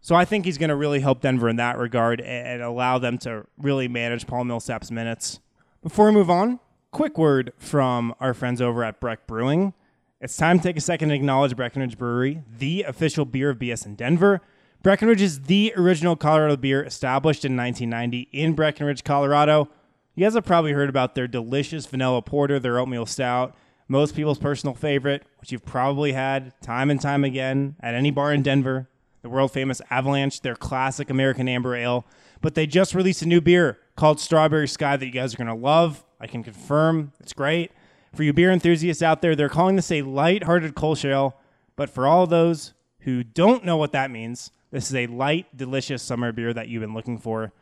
So 0.00 0.14
I 0.14 0.24
think 0.24 0.44
he's 0.44 0.58
going 0.58 0.70
to 0.70 0.76
really 0.76 1.00
help 1.00 1.20
Denver 1.20 1.48
in 1.48 1.56
that 1.56 1.76
regard 1.76 2.20
and 2.20 2.62
allow 2.62 2.98
them 2.98 3.18
to 3.18 3.46
really 3.58 3.88
manage 3.88 4.26
Paul 4.26 4.44
Millsap's 4.44 4.90
minutes. 4.90 5.40
Before 5.82 6.06
we 6.06 6.12
move 6.12 6.30
on, 6.30 6.60
quick 6.92 7.18
word 7.18 7.52
from 7.58 8.14
our 8.20 8.32
friends 8.32 8.60
over 8.60 8.84
at 8.84 9.00
Breck 9.00 9.26
Brewing. 9.26 9.74
It's 10.20 10.36
time 10.36 10.58
to 10.58 10.62
take 10.64 10.76
a 10.76 10.80
second 10.80 11.10
to 11.10 11.14
acknowledge 11.14 11.54
Breckenridge 11.54 11.96
Brewery, 11.96 12.42
the 12.58 12.82
official 12.82 13.24
beer 13.24 13.50
of 13.50 13.60
BSN 13.60 13.96
Denver. 13.96 14.40
Breckenridge 14.82 15.22
is 15.22 15.42
the 15.42 15.72
original 15.76 16.16
Colorado 16.16 16.56
beer 16.56 16.82
established 16.82 17.44
in 17.44 17.56
1990 17.56 18.28
in 18.32 18.54
Breckenridge, 18.54 19.04
Colorado. 19.04 19.68
You 20.16 20.26
guys 20.26 20.34
have 20.34 20.44
probably 20.44 20.72
heard 20.72 20.88
about 20.88 21.14
their 21.14 21.28
delicious 21.28 21.86
vanilla 21.86 22.20
porter, 22.20 22.58
their 22.58 22.80
oatmeal 22.80 23.06
stout, 23.06 23.54
most 23.86 24.16
people's 24.16 24.40
personal 24.40 24.74
favorite, 24.74 25.22
which 25.40 25.52
you've 25.52 25.64
probably 25.64 26.14
had 26.14 26.52
time 26.62 26.90
and 26.90 27.00
time 27.00 27.22
again 27.22 27.76
at 27.78 27.94
any 27.94 28.10
bar 28.10 28.32
in 28.32 28.42
Denver, 28.42 28.88
the 29.22 29.28
world 29.28 29.52
famous 29.52 29.80
Avalanche, 29.88 30.40
their 30.40 30.56
classic 30.56 31.10
American 31.10 31.48
Amber 31.48 31.76
Ale. 31.76 32.04
But 32.40 32.56
they 32.56 32.66
just 32.66 32.92
released 32.92 33.22
a 33.22 33.28
new 33.28 33.40
beer 33.40 33.78
called 33.94 34.18
Strawberry 34.18 34.66
Sky 34.66 34.96
that 34.96 35.06
you 35.06 35.12
guys 35.12 35.34
are 35.34 35.38
going 35.38 35.46
to 35.46 35.54
love. 35.54 36.04
I 36.20 36.26
can 36.26 36.42
confirm 36.42 37.12
it's 37.20 37.32
great. 37.32 37.70
For 38.14 38.22
you 38.22 38.32
beer 38.32 38.50
enthusiasts 38.50 39.02
out 39.02 39.22
there, 39.22 39.36
they're 39.36 39.48
calling 39.48 39.76
this 39.76 39.90
a 39.90 40.02
light-hearted 40.02 40.74
Kolsch 40.74 41.04
ale. 41.04 41.36
But 41.76 41.90
for 41.90 42.06
all 42.06 42.26
those 42.26 42.74
who 43.00 43.22
don't 43.22 43.64
know 43.64 43.76
what 43.76 43.92
that 43.92 44.10
means, 44.10 44.50
this 44.70 44.88
is 44.88 44.94
a 44.94 45.06
light, 45.06 45.56
delicious 45.56 46.02
summer 46.02 46.32
beer 46.32 46.52
that 46.52 46.68
you've 46.68 46.80
been 46.82 46.94
looking 46.94 47.18
for. 47.18 47.52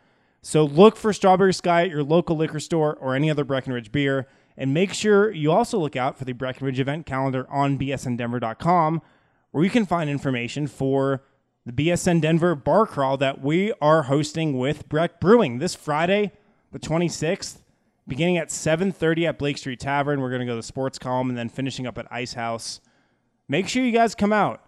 So 0.43 0.65
look 0.65 0.97
for 0.97 1.13
Strawberry 1.13 1.53
Sky 1.53 1.83
at 1.83 1.91
your 1.91 2.03
local 2.03 2.37
liquor 2.37 2.61
store 2.61 2.95
or 2.95 3.15
any 3.15 3.31
other 3.31 3.45
Breckenridge 3.45 3.93
beer. 3.93 4.29
And 4.57 4.73
make 4.73 4.95
sure 4.95 5.31
you 5.31 5.53
also 5.53 5.79
look 5.79 5.97
out 5.97 6.17
for 6.17 6.25
the 6.25 6.33
Breckenridge 6.33 6.81
event 6.81 7.05
calendar 7.05 7.47
on 7.51 7.79
bsndenver.com, 7.79 9.03
where 9.51 9.65
you 9.65 9.71
can 9.71 9.87
find 9.87 10.09
information 10.09 10.67
for 10.67 11.23
the 11.67 11.73
BSN 11.73 12.21
Denver 12.21 12.55
bar 12.55 12.87
crawl 12.87 13.17
that 13.17 13.43
we 13.43 13.73
are 13.81 14.05
hosting 14.05 14.57
with 14.57 14.89
Breck 14.89 15.21
Brewing 15.21 15.59
this 15.59 15.75
Friday, 15.75 16.33
the 16.73 16.79
26th, 16.79 17.59
beginning 18.07 18.39
at 18.39 18.49
7:30 18.49 19.27
at 19.27 19.39
Blake 19.39 19.59
Street 19.59 19.81
Tavern. 19.81 20.21
We're 20.21 20.31
going 20.31 20.41
to 20.41 20.47
go 20.47 20.53
to 20.53 20.57
the 20.57 20.63
Sports 20.63 20.99
Column 20.99 21.29
and 21.29 21.39
then 21.39 21.49
finishing 21.49 21.87
up 21.87 21.99
at 21.99 22.07
Ice 22.11 22.35
House. 22.35 22.81
Make 23.49 23.69
sure 23.69 23.85
you 23.85 23.93
guys 23.93 24.15
come 24.15 24.33
out. 24.33 24.63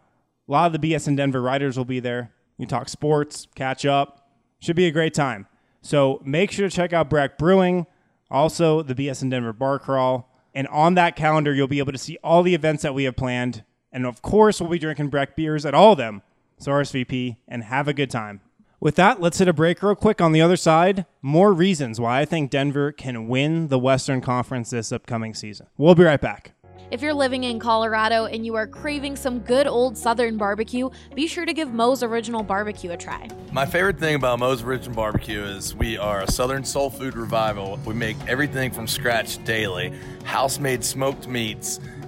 A 0.48 0.52
lot 0.52 0.66
of 0.74 0.80
the 0.80 0.92
BSN 0.92 1.16
Denver 1.16 1.42
writers 1.42 1.76
will 1.76 1.84
be 1.84 2.00
there. 2.00 2.32
You 2.56 2.66
talk 2.66 2.88
sports, 2.88 3.46
catch 3.54 3.84
up. 3.84 4.30
Should 4.60 4.76
be 4.76 4.86
a 4.86 4.90
great 4.90 5.14
time. 5.14 5.46
So 5.82 6.20
make 6.24 6.50
sure 6.50 6.68
to 6.68 6.74
check 6.74 6.92
out 6.92 7.10
Breck 7.10 7.38
Brewing. 7.38 7.86
Also, 8.30 8.82
the 8.82 8.94
BSN 8.94 9.30
Denver 9.30 9.52
Bar 9.52 9.78
Crawl. 9.78 10.28
And 10.54 10.66
on 10.68 10.94
that 10.94 11.16
calendar, 11.16 11.54
you'll 11.54 11.68
be 11.68 11.78
able 11.78 11.92
to 11.92 11.98
see 11.98 12.18
all 12.24 12.42
the 12.42 12.54
events 12.54 12.82
that 12.82 12.94
we 12.94 13.04
have 13.04 13.16
planned. 13.16 13.64
And 13.92 14.04
of 14.04 14.22
course, 14.22 14.60
we'll 14.60 14.70
be 14.70 14.78
drinking 14.78 15.08
Breck 15.08 15.36
beers 15.36 15.64
at 15.64 15.74
all 15.74 15.92
of 15.92 15.98
them. 15.98 16.22
So 16.58 16.72
RSVP 16.72 17.36
and 17.46 17.62
have 17.62 17.86
a 17.86 17.94
good 17.94 18.10
time. 18.10 18.40
With 18.80 18.94
that, 18.94 19.20
let's 19.20 19.38
hit 19.38 19.48
a 19.48 19.52
break 19.52 19.82
real 19.82 19.96
quick. 19.96 20.20
On 20.20 20.30
the 20.30 20.40
other 20.40 20.56
side, 20.56 21.04
more 21.20 21.52
reasons 21.52 21.98
why 21.98 22.20
I 22.20 22.24
think 22.24 22.48
Denver 22.48 22.92
can 22.92 23.26
win 23.26 23.66
the 23.68 23.78
Western 23.78 24.20
Conference 24.20 24.70
this 24.70 24.92
upcoming 24.92 25.34
season. 25.34 25.66
We'll 25.76 25.96
be 25.96 26.04
right 26.04 26.20
back. 26.20 26.52
If 26.92 27.02
you're 27.02 27.12
living 27.12 27.42
in 27.42 27.58
Colorado 27.58 28.26
and 28.26 28.46
you 28.46 28.54
are 28.54 28.68
craving 28.68 29.16
some 29.16 29.40
good 29.40 29.66
old 29.66 29.98
Southern 29.98 30.36
barbecue, 30.36 30.90
be 31.16 31.26
sure 31.26 31.44
to 31.44 31.52
give 31.52 31.74
Moe's 31.74 32.04
Original 32.04 32.44
Barbecue 32.44 32.92
a 32.92 32.96
try. 32.96 33.28
My 33.52 33.66
favorite 33.66 33.98
thing 33.98 34.14
about 34.14 34.38
Moe's 34.38 34.62
Original 34.62 34.94
Barbecue 34.94 35.42
is 35.42 35.74
we 35.74 35.98
are 35.98 36.22
a 36.22 36.30
Southern 36.30 36.64
soul 36.64 36.88
food 36.88 37.16
revival. 37.16 37.80
We 37.84 37.94
make 37.94 38.16
everything 38.28 38.70
from 38.70 38.86
scratch 38.86 39.42
daily, 39.44 39.92
house 40.22 40.60
made 40.60 40.84
smoked 40.84 41.26
meats 41.26 41.80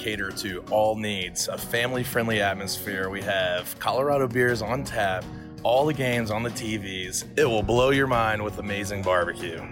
cater 0.00 0.30
to 0.30 0.64
all 0.70 0.96
needs, 0.96 1.48
a 1.48 1.58
family 1.58 2.02
friendly 2.02 2.40
atmosphere. 2.40 3.10
We 3.10 3.20
have 3.22 3.78
Colorado 3.78 4.26
beers 4.26 4.62
on 4.62 4.82
tap 4.82 5.24
all 5.62 5.84
the 5.84 5.94
games 5.94 6.30
on 6.30 6.42
the 6.42 6.50
TVs. 6.50 7.24
It 7.38 7.44
will 7.44 7.62
blow 7.62 7.90
your 7.90 8.06
mind 8.06 8.42
with 8.42 8.58
amazing 8.58 9.02
barbecue. 9.02 9.62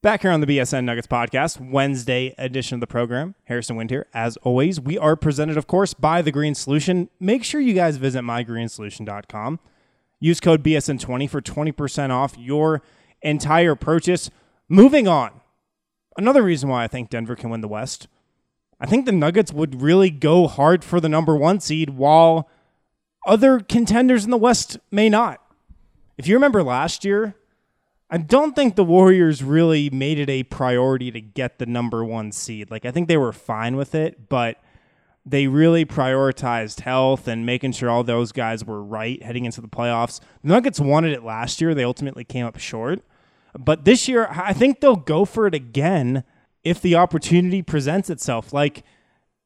Back 0.00 0.22
here 0.22 0.30
on 0.30 0.40
the 0.40 0.46
BSN 0.46 0.84
Nuggets 0.84 1.08
podcast, 1.08 1.60
Wednesday 1.60 2.32
edition 2.38 2.74
of 2.74 2.80
the 2.80 2.86
program. 2.86 3.34
Harrison 3.44 3.74
Wind 3.74 3.90
here. 3.90 4.06
As 4.14 4.36
always, 4.38 4.80
we 4.80 4.96
are 4.96 5.16
presented, 5.16 5.56
of 5.56 5.66
course, 5.66 5.92
by 5.92 6.22
The 6.22 6.30
Green 6.30 6.54
Solution. 6.54 7.08
Make 7.18 7.42
sure 7.42 7.60
you 7.60 7.74
guys 7.74 7.96
visit 7.96 8.22
mygreensolution.com. 8.22 9.58
Use 10.20 10.38
code 10.38 10.62
BSN20 10.62 11.28
for 11.28 11.40
20% 11.40 12.10
off 12.10 12.38
your 12.38 12.80
entire 13.22 13.74
purchase. 13.74 14.30
Moving 14.68 15.08
on. 15.08 15.40
Another 16.16 16.42
reason 16.42 16.68
why 16.68 16.84
I 16.84 16.88
think 16.88 17.10
Denver 17.10 17.34
can 17.34 17.50
win 17.50 17.60
the 17.60 17.68
West. 17.68 18.06
I 18.80 18.86
think 18.86 19.06
the 19.06 19.12
Nuggets 19.12 19.52
would 19.52 19.82
really 19.82 20.10
go 20.10 20.46
hard 20.46 20.84
for 20.84 21.00
the 21.00 21.08
number 21.08 21.36
one 21.36 21.60
seed 21.60 21.90
while 21.90 22.48
other 23.26 23.60
contenders 23.60 24.24
in 24.24 24.30
the 24.30 24.36
West 24.36 24.78
may 24.90 25.08
not. 25.08 25.42
If 26.16 26.26
you 26.26 26.34
remember 26.34 26.62
last 26.62 27.04
year, 27.04 27.34
I 28.10 28.18
don't 28.18 28.54
think 28.54 28.76
the 28.76 28.84
Warriors 28.84 29.42
really 29.42 29.90
made 29.90 30.18
it 30.18 30.30
a 30.30 30.44
priority 30.44 31.10
to 31.10 31.20
get 31.20 31.58
the 31.58 31.66
number 31.66 32.04
one 32.04 32.32
seed. 32.32 32.70
Like, 32.70 32.86
I 32.86 32.90
think 32.90 33.06
they 33.06 33.16
were 33.16 33.32
fine 33.32 33.76
with 33.76 33.94
it, 33.94 34.28
but 34.28 34.56
they 35.26 35.46
really 35.46 35.84
prioritized 35.84 36.80
health 36.80 37.28
and 37.28 37.44
making 37.44 37.72
sure 37.72 37.90
all 37.90 38.02
those 38.02 38.32
guys 38.32 38.64
were 38.64 38.82
right 38.82 39.22
heading 39.22 39.44
into 39.44 39.60
the 39.60 39.68
playoffs. 39.68 40.20
The 40.42 40.48
Nuggets 40.48 40.80
wanted 40.80 41.12
it 41.12 41.22
last 41.22 41.60
year. 41.60 41.74
They 41.74 41.84
ultimately 41.84 42.24
came 42.24 42.46
up 42.46 42.58
short. 42.58 43.02
But 43.58 43.84
this 43.84 44.08
year, 44.08 44.28
I 44.30 44.52
think 44.54 44.80
they'll 44.80 44.96
go 44.96 45.24
for 45.24 45.46
it 45.46 45.54
again 45.54 46.24
if 46.68 46.80
the 46.82 46.94
opportunity 46.96 47.62
presents 47.62 48.10
itself. 48.10 48.52
Like, 48.52 48.84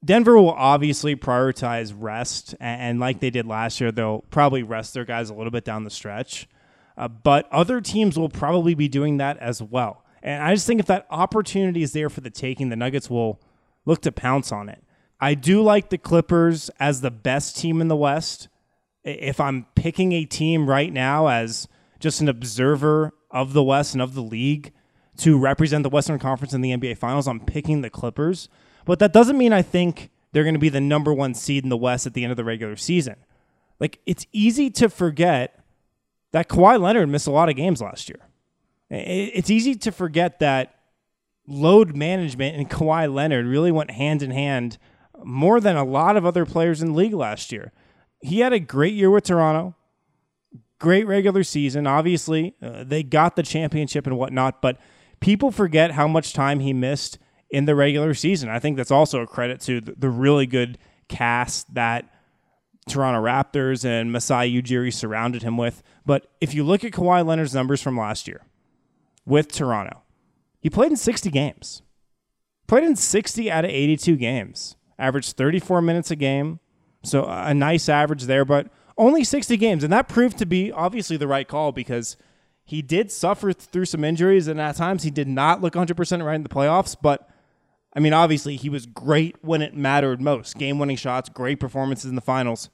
Denver 0.04 0.36
will 0.36 0.50
obviously 0.50 1.14
prioritize 1.14 1.94
rest, 1.96 2.56
and 2.58 2.98
like 2.98 3.20
they 3.20 3.30
did 3.30 3.46
last 3.46 3.80
year, 3.80 3.92
they'll 3.92 4.24
probably 4.30 4.64
rest 4.64 4.94
their 4.94 5.04
guys 5.04 5.30
a 5.30 5.34
little 5.34 5.52
bit 5.52 5.64
down 5.64 5.84
the 5.84 5.90
stretch. 5.90 6.48
Uh, 6.96 7.06
but 7.06 7.48
other 7.52 7.80
teams 7.80 8.18
will 8.18 8.28
probably 8.28 8.74
be 8.74 8.88
doing 8.88 9.18
that 9.18 9.38
as 9.38 9.62
well. 9.62 10.04
And 10.22 10.42
I 10.42 10.54
just 10.54 10.66
think 10.66 10.80
if 10.80 10.86
that 10.86 11.06
opportunity 11.10 11.82
is 11.82 11.92
there 11.92 12.10
for 12.10 12.20
the 12.20 12.30
taking, 12.30 12.68
the 12.68 12.76
Nuggets 12.76 13.08
will 13.08 13.40
look 13.86 14.02
to 14.02 14.12
pounce 14.12 14.50
on 14.50 14.68
it. 14.68 14.82
I 15.20 15.34
do 15.34 15.62
like 15.62 15.90
the 15.90 15.98
Clippers 15.98 16.68
as 16.80 17.00
the 17.00 17.10
best 17.10 17.56
team 17.56 17.80
in 17.80 17.88
the 17.88 17.96
West. 17.96 18.48
If 19.04 19.40
I'm 19.40 19.66
picking 19.76 20.12
a 20.12 20.24
team 20.24 20.68
right 20.68 20.92
now 20.92 21.28
as 21.28 21.68
just 22.00 22.20
an 22.20 22.28
observer 22.28 23.12
of 23.30 23.52
the 23.52 23.62
West 23.62 23.94
and 23.94 24.02
of 24.02 24.14
the 24.14 24.22
league 24.22 24.72
to 25.22 25.38
represent 25.38 25.84
the 25.84 25.88
Western 25.88 26.18
Conference 26.18 26.52
in 26.52 26.62
the 26.62 26.70
NBA 26.70 26.98
Finals, 26.98 27.28
I'm 27.28 27.40
picking 27.40 27.80
the 27.80 27.90
Clippers. 27.90 28.48
But 28.84 28.98
that 28.98 29.12
doesn't 29.12 29.38
mean 29.38 29.52
I 29.52 29.62
think 29.62 30.10
they're 30.32 30.42
going 30.42 30.54
to 30.54 30.60
be 30.60 30.68
the 30.68 30.80
number 30.80 31.14
one 31.14 31.34
seed 31.34 31.62
in 31.62 31.70
the 31.70 31.76
West 31.76 32.06
at 32.06 32.14
the 32.14 32.24
end 32.24 32.32
of 32.32 32.36
the 32.36 32.44
regular 32.44 32.76
season. 32.76 33.16
Like, 33.78 34.00
it's 34.04 34.26
easy 34.32 34.68
to 34.70 34.88
forget 34.88 35.60
that 36.32 36.48
Kawhi 36.48 36.80
Leonard 36.80 37.08
missed 37.08 37.26
a 37.26 37.30
lot 37.30 37.48
of 37.48 37.56
games 37.56 37.80
last 37.80 38.08
year. 38.08 38.20
It's 38.90 39.50
easy 39.50 39.74
to 39.76 39.92
forget 39.92 40.40
that 40.40 40.74
load 41.46 41.96
management 41.96 42.56
and 42.56 42.68
Kawhi 42.68 43.12
Leonard 43.12 43.46
really 43.46 43.72
went 43.72 43.90
hand 43.90 44.22
in 44.22 44.30
hand 44.30 44.78
more 45.24 45.60
than 45.60 45.76
a 45.76 45.84
lot 45.84 46.16
of 46.16 46.26
other 46.26 46.44
players 46.44 46.82
in 46.82 46.92
the 46.92 46.98
league 46.98 47.14
last 47.14 47.52
year. 47.52 47.72
He 48.20 48.40
had 48.40 48.52
a 48.52 48.60
great 48.60 48.94
year 48.94 49.10
with 49.10 49.24
Toronto, 49.24 49.74
great 50.78 51.06
regular 51.06 51.44
season. 51.44 51.86
Obviously, 51.86 52.54
uh, 52.62 52.84
they 52.84 53.02
got 53.02 53.36
the 53.36 53.42
championship 53.42 54.06
and 54.06 54.18
whatnot, 54.18 54.60
but 54.60 54.78
people 55.22 55.50
forget 55.50 55.92
how 55.92 56.06
much 56.06 56.34
time 56.34 56.60
he 56.60 56.74
missed 56.74 57.18
in 57.48 57.64
the 57.64 57.74
regular 57.74 58.12
season. 58.12 58.50
I 58.50 58.58
think 58.58 58.76
that's 58.76 58.90
also 58.90 59.22
a 59.22 59.26
credit 59.26 59.60
to 59.62 59.80
the 59.80 60.10
really 60.10 60.46
good 60.46 60.76
cast 61.08 61.72
that 61.74 62.12
Toronto 62.88 63.22
Raptors 63.22 63.84
and 63.84 64.10
Masai 64.10 64.52
Ujiri 64.52 64.92
surrounded 64.92 65.42
him 65.42 65.56
with. 65.56 65.82
But 66.04 66.26
if 66.40 66.52
you 66.52 66.64
look 66.64 66.84
at 66.84 66.92
Kawhi 66.92 67.24
Leonard's 67.24 67.54
numbers 67.54 67.80
from 67.80 67.96
last 67.96 68.26
year 68.26 68.42
with 69.24 69.52
Toronto, 69.52 70.02
he 70.60 70.68
played 70.68 70.90
in 70.90 70.96
60 70.96 71.30
games. 71.30 71.82
Played 72.66 72.84
in 72.84 72.96
60 72.96 73.50
out 73.50 73.64
of 73.64 73.70
82 73.70 74.16
games. 74.16 74.76
Averaged 74.98 75.36
34 75.36 75.82
minutes 75.82 76.10
a 76.10 76.16
game. 76.16 76.58
So 77.04 77.26
a 77.26 77.54
nice 77.54 77.88
average 77.88 78.24
there, 78.24 78.44
but 78.44 78.68
only 78.98 79.24
60 79.24 79.56
games. 79.56 79.84
And 79.84 79.92
that 79.92 80.08
proved 80.08 80.38
to 80.38 80.46
be 80.46 80.72
obviously 80.72 81.16
the 81.16 81.28
right 81.28 81.46
call 81.46 81.72
because 81.72 82.16
he 82.72 82.80
did 82.80 83.12
suffer 83.12 83.52
through 83.52 83.84
some 83.84 84.02
injuries 84.02 84.48
and 84.48 84.58
at 84.58 84.76
times 84.76 85.02
he 85.02 85.10
did 85.10 85.28
not 85.28 85.60
look 85.60 85.74
100% 85.74 86.24
right 86.24 86.34
in 86.34 86.42
the 86.42 86.48
playoffs. 86.48 86.96
But 86.98 87.28
I 87.94 88.00
mean, 88.00 88.14
obviously, 88.14 88.56
he 88.56 88.70
was 88.70 88.86
great 88.86 89.36
when 89.42 89.60
it 89.60 89.76
mattered 89.76 90.22
most. 90.22 90.56
Game 90.56 90.78
winning 90.78 90.96
shots, 90.96 91.28
great 91.28 91.60
performances 91.60 92.08
in 92.08 92.14
the 92.14 92.22
finals. 92.22 92.70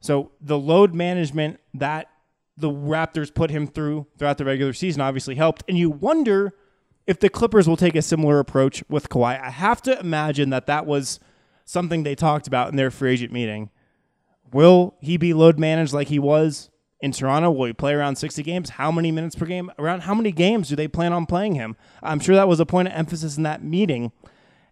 So 0.00 0.32
the 0.40 0.58
load 0.58 0.94
management 0.94 1.60
that 1.74 2.08
the 2.56 2.70
Raptors 2.70 3.34
put 3.34 3.50
him 3.50 3.66
through 3.66 4.06
throughout 4.16 4.38
the 4.38 4.46
regular 4.46 4.72
season 4.72 5.02
obviously 5.02 5.34
helped. 5.34 5.62
And 5.68 5.76
you 5.76 5.90
wonder 5.90 6.54
if 7.06 7.20
the 7.20 7.28
Clippers 7.28 7.68
will 7.68 7.76
take 7.76 7.96
a 7.96 8.00
similar 8.00 8.38
approach 8.38 8.82
with 8.88 9.10
Kawhi. 9.10 9.38
I 9.38 9.50
have 9.50 9.82
to 9.82 10.00
imagine 10.00 10.48
that 10.50 10.64
that 10.68 10.86
was 10.86 11.20
something 11.66 12.02
they 12.02 12.14
talked 12.14 12.46
about 12.46 12.70
in 12.70 12.76
their 12.76 12.90
free 12.90 13.12
agent 13.12 13.30
meeting. 13.30 13.68
Will 14.54 14.94
he 15.02 15.18
be 15.18 15.34
load 15.34 15.58
managed 15.58 15.92
like 15.92 16.08
he 16.08 16.18
was 16.18 16.70
in 17.04 17.12
Toronto? 17.12 17.50
Will 17.50 17.66
he 17.66 17.74
play 17.74 17.92
around 17.92 18.16
60 18.16 18.42
games? 18.42 18.70
How 18.70 18.90
many 18.90 19.12
minutes 19.12 19.34
per 19.36 19.44
game? 19.44 19.70
Around 19.78 20.00
how 20.00 20.14
many 20.14 20.32
games 20.32 20.70
do 20.70 20.74
they 20.74 20.88
plan 20.88 21.12
on 21.12 21.26
playing 21.26 21.54
him? 21.54 21.76
I'm 22.02 22.18
sure 22.18 22.34
that 22.34 22.48
was 22.48 22.60
a 22.60 22.66
point 22.66 22.88
of 22.88 22.94
emphasis 22.94 23.36
in 23.36 23.42
that 23.42 23.62
meeting. 23.62 24.10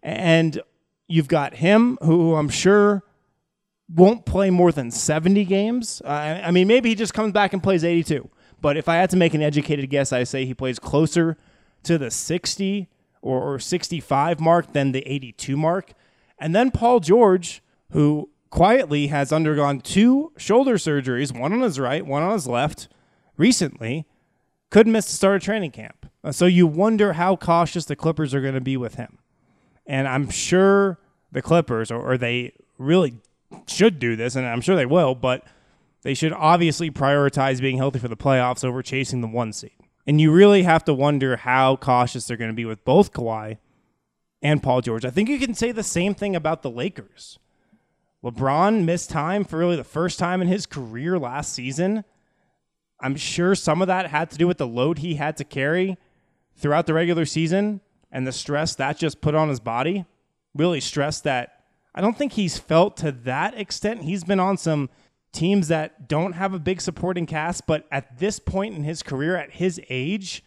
And 0.03 0.63
you've 1.09 1.29
got 1.29 1.57
him, 1.57 1.99
who 2.01 2.35
I'm 2.37 2.49
sure 2.49 3.05
won't 3.87 4.25
play 4.25 4.49
more 4.49 4.73
than 4.73 4.91
70 4.91 5.45
games. 5.45 6.01
I 6.07 6.51
mean, 6.51 6.67
maybe 6.67 6.89
he 6.89 6.95
just 6.95 7.13
comes 7.13 7.33
back 7.33 7.53
and 7.53 7.63
plays 7.63 7.85
82. 7.85 8.31
But 8.63 8.79
if 8.79 8.89
I 8.89 8.95
had 8.95 9.11
to 9.11 9.17
make 9.19 9.35
an 9.35 9.43
educated 9.43 9.91
guess, 9.91 10.11
I 10.11 10.25
say 10.25 10.47
he 10.47 10.55
plays 10.55 10.79
closer 10.79 11.37
to 11.83 11.99
the 11.99 12.11
60 12.11 12.89
or, 13.21 13.43
or 13.43 13.59
65 13.59 14.41
mark 14.41 14.73
than 14.73 14.93
the 14.93 15.07
82 15.07 15.55
mark. 15.55 15.93
And 16.39 16.55
then 16.57 16.71
Paul 16.71 17.01
George, 17.01 17.63
who 17.91 18.31
quietly 18.53 19.07
has 19.07 19.33
undergone 19.33 19.81
two 19.81 20.31
shoulder 20.37 20.75
surgeries, 20.75 21.37
one 21.37 21.55
on 21.55 21.63
his 21.63 21.81
right, 21.81 22.05
one 22.05 22.23
on 22.23 22.35
his 22.35 22.47
left, 22.47 22.87
recently, 23.37 24.07
Couldn't 24.71 24.93
miss 24.93 25.07
the 25.07 25.13
start 25.13 25.37
of 25.37 25.43
training 25.43 25.73
camp. 25.73 26.07
Uh, 26.23 26.33
so 26.33 26.47
you 26.47 26.67
wonder 26.67 27.15
how 27.15 27.35
cautious 27.35 27.87
the 27.87 27.97
Clippers 27.97 28.33
are 28.35 28.41
going 28.41 28.55
to 28.55 28.61
be 28.61 28.77
with 28.77 28.95
him. 28.95 29.19
And 29.87 30.07
I'm 30.07 30.31
sure 30.31 30.99
the 31.33 31.43
Clippers, 31.43 31.91
or, 31.91 32.13
or 32.13 32.17
they 32.17 32.53
really 32.79 33.15
should 33.67 33.99
do 33.99 34.17
this, 34.17 34.37
and 34.37 34.47
I'm 34.47 34.61
sure 34.61 34.77
they 34.77 34.87
will, 34.87 35.15
but 35.15 35.45
they 36.03 36.15
should 36.15 36.33
obviously 36.33 36.91
prioritize 36.91 37.61
being 37.61 37.79
healthy 37.79 37.99
for 37.99 38.09
the 38.09 38.17
playoffs 38.17 38.65
over 38.65 38.83
chasing 38.83 39.21
the 39.23 39.27
one 39.27 39.53
seed. 39.53 39.73
And 40.07 40.21
you 40.21 40.31
really 40.31 40.63
have 40.63 40.85
to 40.85 40.95
wonder 40.95 41.37
how 41.37 41.77
cautious 41.77 42.27
they're 42.27 42.37
going 42.37 42.51
to 42.51 42.55
be 42.55 42.65
with 42.65 42.85
both 42.85 43.13
Kawhi 43.13 43.59
and 44.43 44.63
Paul 44.63 44.83
George. 44.83 45.05
I 45.05 45.11
think 45.11 45.29
you 45.29 45.39
can 45.39 45.55
say 45.55 45.73
the 45.73 45.83
same 45.83 46.15
thing 46.15 46.37
about 46.37 46.63
the 46.63 46.71
Lakers. 46.71 47.39
LeBron 48.25 48.85
missed 48.85 49.11
time 49.11 49.45
for 49.45 49.59
really 49.59 49.77
the 49.77 49.85
first 49.85 50.19
time 50.19 50.41
in 50.41 50.49
his 50.49 50.67
career 50.67 51.19
last 51.19 51.53
season. 51.53 52.05
I'm 53.01 53.17
sure 53.17 53.55
some 53.55 53.83
of 53.83 53.89
that 53.89 54.11
had 54.11 54.31
to 54.31 54.39
do 54.39 54.47
with 54.47 54.59
the 54.59 54.67
load 54.67 54.99
he 54.99 55.17
had 55.17 55.37
to 55.39 55.45
carry 55.45 55.97
throughout 56.57 56.87
the 56.87 56.95
regular 56.95 57.25
season 57.25 57.81
and 58.13 58.27
the 58.27 58.33
stress 58.33 58.75
that 58.77 58.99
just 58.99 59.21
put 59.21 59.35
on 59.35 59.49
his 59.49 59.59
body. 59.59 60.05
Really 60.55 60.81
stress 60.81 61.21
that 61.23 61.65
I 61.95 62.01
don't 62.01 62.17
think 62.17 62.33
he's 62.33 62.59
felt 62.59 62.97
to 62.99 63.11
that 63.11 63.59
extent. 63.59 64.03
He's 64.03 64.23
been 64.23 64.41
on 64.41 64.57
some 64.57 64.89
teams 65.33 65.69
that 65.69 66.09
don't 66.09 66.35
have 66.35 66.55
a 66.55 66.59
big 66.59 66.81
supporting 66.81 67.27
cast, 67.27 67.67
but 67.67 67.87
at 67.91 68.19
this 68.19 68.39
point 68.39 68.77
in 68.77 68.85
his 68.85 69.03
career, 69.03 69.37
at 69.37 69.53
his 69.53 69.81
age, 69.89 70.45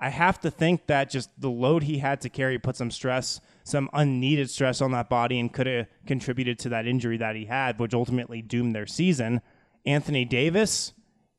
I 0.00 0.08
have 0.08 0.40
to 0.40 0.50
think 0.50 0.86
that 0.86 1.10
just 1.10 1.30
the 1.38 1.50
load 1.50 1.84
he 1.84 1.98
had 1.98 2.20
to 2.22 2.28
carry 2.28 2.58
put 2.58 2.76
some 2.76 2.90
stress, 2.90 3.40
some 3.64 3.90
unneeded 3.92 4.50
stress 4.50 4.80
on 4.80 4.92
that 4.92 5.08
body, 5.08 5.40
and 5.40 5.52
could 5.52 5.66
have 5.66 5.86
contributed 6.06 6.58
to 6.60 6.68
that 6.68 6.86
injury 6.86 7.16
that 7.16 7.34
he 7.34 7.46
had, 7.46 7.78
which 7.78 7.94
ultimately 7.94 8.42
doomed 8.42 8.74
their 8.74 8.86
season. 8.86 9.40
Anthony 9.86 10.24
Davis, 10.24 10.92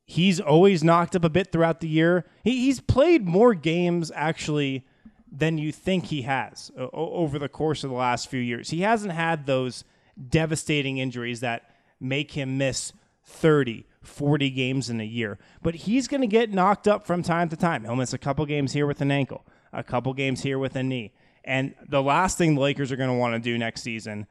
he's 0.04 0.40
always 0.40 0.84
knocked 0.84 1.16
up 1.16 1.24
a 1.24 1.30
bit 1.30 1.52
throughout 1.52 1.80
the 1.80 1.88
year. 1.88 2.26
He, 2.44 2.64
he's 2.64 2.80
played 2.80 3.26
more 3.26 3.54
games 3.54 4.12
actually 4.14 4.84
than 5.30 5.58
you 5.58 5.72
think 5.72 6.06
he 6.06 6.22
has 6.22 6.70
over 6.76 7.38
the 7.38 7.48
course 7.48 7.84
of 7.84 7.90
the 7.90 7.96
last 7.96 8.28
few 8.28 8.40
years. 8.40 8.70
He 8.70 8.80
hasn't 8.80 9.12
had 9.12 9.46
those 9.46 9.84
devastating 10.28 10.98
injuries 10.98 11.40
that 11.40 11.70
make 12.00 12.32
him 12.32 12.58
miss 12.58 12.92
30, 13.24 13.86
40 14.02 14.50
games 14.50 14.88
in 14.88 15.00
a 15.00 15.04
year. 15.04 15.38
But 15.62 15.74
he's 15.74 16.08
going 16.08 16.20
to 16.20 16.26
get 16.26 16.52
knocked 16.52 16.86
up 16.86 17.06
from 17.06 17.22
time 17.22 17.48
to 17.50 17.56
time. 17.56 17.84
He'll 17.84 17.96
miss 17.96 18.12
a 18.12 18.18
couple 18.18 18.46
games 18.46 18.72
here 18.72 18.86
with 18.86 19.00
an 19.00 19.10
ankle, 19.10 19.44
a 19.72 19.82
couple 19.82 20.14
games 20.14 20.42
here 20.42 20.58
with 20.58 20.76
a 20.76 20.82
knee. 20.82 21.12
And 21.46 21.74
the 21.88 22.02
last 22.02 22.36
thing 22.36 22.54
the 22.54 22.60
Lakers 22.60 22.90
are 22.90 22.96
going 22.96 23.10
to 23.10 23.14
want 23.16 23.34
to 23.34 23.38
do 23.38 23.56
next 23.56 23.82
season 23.82 24.26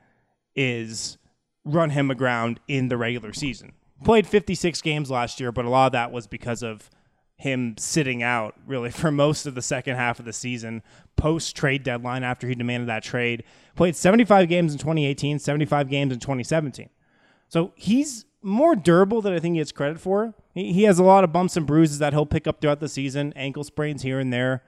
is 0.56 1.18
run 1.64 1.90
him 1.90 2.12
aground 2.12 2.60
in 2.68 2.90
the 2.90 2.98
regular 2.98 3.34
season. 3.34 3.74
Played 4.04 4.28
56 4.28 4.82
games 4.82 5.10
last 5.10 5.40
year, 5.40 5.52
but 5.52 5.66
a 5.66 5.70
lot 5.70 5.88
of 5.88 5.92
that 5.94 6.12
was 6.12 6.28
because 6.28 6.62
of 6.62 6.90
him 7.38 7.76
sitting 7.78 8.24
out 8.24 8.56
really 8.66 8.92
for 8.92 9.12
most 9.12 9.46
of 9.46 9.56
the 9.56 9.62
second 9.62 9.96
half 9.96 10.20
of 10.20 10.26
the 10.26 10.34
season 10.34 10.82
post 11.18 11.56
trade 11.56 11.84
deadline 11.84 12.24
after 12.24 12.48
he 12.48 12.56
demanded 12.56 12.88
that 12.90 13.04
trade. 13.04 13.44
Played 13.76 13.96
75 13.96 14.48
games 14.48 14.74
in 14.74 14.80
2018, 14.80 15.40
75 15.40 15.90
games 15.90 16.14
in 16.14 16.20
2017. 16.20 16.90
So 17.48 17.74
he's 17.76 18.26
more 18.42 18.76
durable 18.76 19.22
than 19.22 19.34
I 19.34 19.40
think 19.40 19.54
he 19.54 19.60
gets 19.60 19.72
credit 19.72 20.00
for. 20.00 20.34
He, 20.54 20.72
he 20.72 20.84
has 20.84 21.00
a 21.00 21.04
lot 21.04 21.24
of 21.24 21.34
bumps 21.34 21.58
and 21.58 21.66
bruises 21.66 22.00
that 22.00 22.14
he'll 22.14 22.26
pick 22.26 22.48
up 22.48 22.62
throughout 22.62 22.80
the 22.80 22.90
season, 22.90 23.34
ankle 23.36 23.64
sprains 23.64 24.04
here 24.04 24.20
and 24.20 24.32
there. 24.32 24.64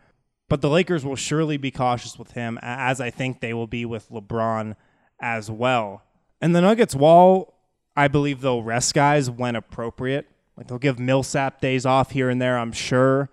But 0.50 0.62
the 0.62 0.70
Lakers 0.70 1.06
will 1.06 1.16
surely 1.16 1.58
be 1.58 1.72
cautious 1.72 2.18
with 2.18 2.32
him, 2.32 2.58
as 2.62 3.02
I 3.02 3.10
think 3.10 3.40
they 3.42 3.54
will 3.54 3.68
be 3.68 3.86
with 3.86 4.10
LeBron 4.10 4.76
as 5.20 5.52
well. 5.52 6.04
And 6.42 6.56
the 6.56 6.62
Nuggets, 6.62 6.96
while 6.96 7.54
I 7.96 8.08
believe 8.08 8.42
they'll 8.42 8.64
rest 8.64 8.94
guys 8.94 9.30
when 9.30 9.56
appropriate, 9.56 10.28
like 10.56 10.68
they'll 10.68 10.78
give 10.78 11.00
Millsap 11.00 11.60
days 11.60 11.86
off 11.86 12.12
here 12.12 12.30
and 12.30 12.42
there, 12.42 12.58
I'm 12.58 12.72
sure. 12.72 13.30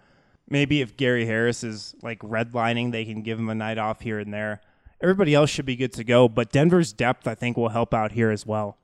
Maybe 0.48 0.80
if 0.80 0.96
Gary 0.96 1.26
Harris 1.26 1.62
is 1.64 1.94
like 2.02 2.18
redlining, 2.20 2.92
they 2.92 3.04
can 3.04 3.22
give 3.22 3.38
him 3.38 3.48
a 3.48 3.54
night 3.54 3.78
off 3.78 4.00
here 4.00 4.18
and 4.18 4.32
there. 4.32 4.60
Everybody 5.00 5.34
else 5.34 5.50
should 5.50 5.66
be 5.66 5.76
good 5.76 5.92
to 5.94 6.04
go, 6.04 6.28
but 6.28 6.50
Denver's 6.50 6.92
depth, 6.92 7.26
I 7.28 7.34
think, 7.34 7.56
will 7.56 7.70
help 7.70 7.94
out 7.94 8.12
here 8.12 8.30
as 8.30 8.46
well. 8.46 8.78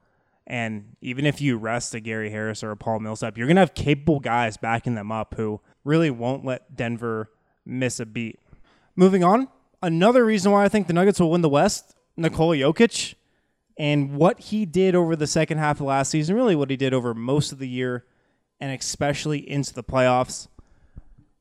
And 0.47 0.97
even 1.01 1.27
if 1.27 1.41
you 1.41 1.57
rest 1.57 1.95
a 1.95 2.01
Gary 2.01 2.31
Harris 2.31 2.65
or 2.65 2.71
a 2.73 2.77
Paul 2.77 3.01
Millsap, 3.01 3.39
you're 3.39 3.47
going 3.47 3.57
to 3.57 3.61
have 3.61 3.75
capable 3.75 4.21
guys 4.21 4.57
backing 4.57 4.95
them 4.95 5.13
up 5.13 5.35
who 5.37 5.61
really 5.85 6.11
won't 6.11 6.45
let 6.45 6.77
Denver 6.77 7.31
miss 7.71 8.01
a 8.01 8.07
beat. 8.07 8.39
Moving 8.97 9.25
on, 9.25 9.49
another 9.83 10.25
reason 10.25 10.53
why 10.53 10.65
I 10.65 10.69
think 10.69 10.87
the 10.87 10.93
Nuggets 10.93 11.21
will 11.21 11.31
win 11.31 11.41
the 11.41 11.49
West, 11.49 11.95
Nikola 12.17 12.57
Jokic, 12.57 13.15
and 13.79 14.15
what 14.15 14.41
he 14.41 14.67
did 14.67 14.95
over 14.95 15.17
the 15.17 15.27
second 15.27 15.59
half 15.59 15.81
of 15.81 15.87
last 15.87 16.11
season, 16.11 16.37
really 16.37 16.57
what 16.57 16.71
he 16.71 16.77
did 16.77 16.93
over 16.93 17.15
most 17.15 17.53
of 17.53 17.59
the 17.59 17.69
year, 17.69 18.05
and 18.61 18.79
especially 18.79 19.49
into 19.49 19.73
the 19.73 19.85
playoffs. 19.85 20.49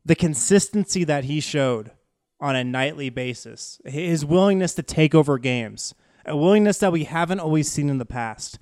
The 0.06 0.15
consistency 0.15 1.04
that 1.04 1.26
he 1.26 1.42
showed 1.42 1.92
on 2.39 2.56
a 2.56 2.63
nightly 2.63 3.10
basis, 3.10 3.82
his 3.84 4.24
willingness 4.24 4.74
to 4.76 4.84
take 4.84 5.13
over 5.13 5.38
games, 5.38 5.94
a 6.26 6.38
willingness 6.38 6.78
that 6.80 6.94
we 6.94 7.04
haven't 7.04 7.42
always 7.42 7.70
seen 7.70 7.89
in 7.89 7.98
the 7.98 8.06
past. 8.06 8.60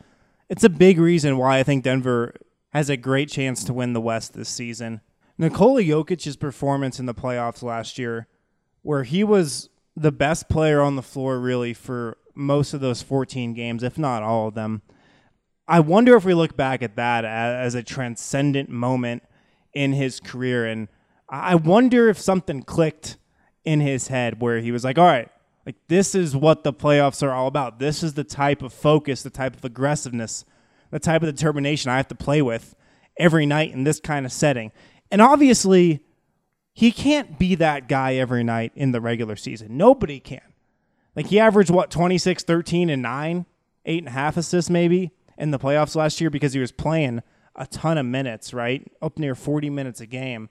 It's 0.49 0.63
a 0.63 0.69
big 0.69 0.97
reason 0.97 1.37
why 1.37 1.59
I 1.59 1.63
think 1.63 1.83
Denver 1.83 2.33
has 2.69 2.89
a 2.89 2.97
great 2.97 3.29
chance 3.29 3.63
to 3.65 3.73
win 3.73 3.93
the 3.93 4.01
West 4.01 4.33
this 4.33 4.49
season. 4.49 5.01
Nikola 5.37 5.81
Jokic's 5.83 6.35
performance 6.35 6.99
in 6.99 7.05
the 7.05 7.13
playoffs 7.13 7.61
last 7.61 7.97
year, 7.97 8.27
where 8.81 9.03
he 9.03 9.23
was 9.23 9.69
the 9.95 10.11
best 10.11 10.49
player 10.49 10.81
on 10.81 10.95
the 10.95 11.01
floor 11.01 11.39
really 11.39 11.73
for 11.73 12.17
most 12.35 12.73
of 12.73 12.81
those 12.81 13.01
14 13.01 13.53
games, 13.53 13.83
if 13.83 13.97
not 13.97 14.23
all 14.23 14.47
of 14.47 14.53
them. 14.53 14.81
I 15.67 15.79
wonder 15.81 16.15
if 16.15 16.23
we 16.23 16.33
look 16.33 16.55
back 16.55 16.81
at 16.81 16.95
that 16.95 17.25
as 17.25 17.75
a 17.75 17.83
transcendent 17.83 18.69
moment 18.69 19.23
in 19.73 19.93
his 19.93 20.19
career. 20.19 20.65
And 20.65 20.87
I 21.29 21.55
wonder 21.55 22.09
if 22.09 22.17
something 22.17 22.63
clicked 22.63 23.17
in 23.65 23.81
his 23.81 24.07
head 24.07 24.41
where 24.41 24.59
he 24.59 24.71
was 24.71 24.83
like, 24.83 24.97
all 24.97 25.05
right, 25.05 25.29
like 25.65 25.75
this 25.89 26.15
is 26.15 26.35
what 26.35 26.63
the 26.63 26.71
playoffs 26.71 27.21
are 27.21 27.31
all 27.31 27.47
about. 27.47 27.79
This 27.79 28.01
is 28.01 28.13
the 28.13 28.23
type 28.23 28.61
of 28.61 28.71
focus, 28.71 29.23
the 29.23 29.29
type 29.29 29.55
of 29.55 29.65
aggressiveness, 29.65 30.45
the 30.89 30.99
type 30.99 31.21
of 31.21 31.35
determination 31.35 31.91
I 31.91 31.97
have 31.97 32.07
to 32.07 32.15
play 32.15 32.41
with 32.41 32.73
every 33.19 33.45
night 33.45 33.73
in 33.73 33.83
this 33.83 33.99
kind 33.99 34.25
of 34.25 34.31
setting. 34.31 34.71
And 35.11 35.21
obviously, 35.21 36.01
he 36.73 36.91
can't 36.91 37.39
be 37.39 37.55
that 37.55 37.87
guy 37.87 38.15
every 38.15 38.43
night 38.43 38.71
in 38.75 38.91
the 38.91 39.01
regular 39.01 39.35
season. 39.35 39.77
Nobody 39.77 40.19
can. 40.19 40.41
Like 41.15 41.27
he 41.27 41.39
averaged 41.39 41.71
what 41.71 41.89
26, 41.89 42.43
13, 42.43 42.89
and 42.89 43.01
9, 43.01 43.45
eight 43.85 43.99
and 43.99 44.07
a 44.07 44.11
half 44.11 44.37
assists 44.37 44.69
maybe 44.69 45.11
in 45.37 45.51
the 45.51 45.59
playoffs 45.59 45.95
last 45.95 46.21
year 46.21 46.29
because 46.29 46.53
he 46.53 46.59
was 46.59 46.71
playing 46.71 47.23
a 47.55 47.65
ton 47.65 47.97
of 47.97 48.05
minutes, 48.05 48.53
right? 48.53 48.85
Up 49.01 49.17
near 49.17 49.33
40 49.33 49.69
minutes 49.69 49.99
a 49.99 50.05
game. 50.05 50.49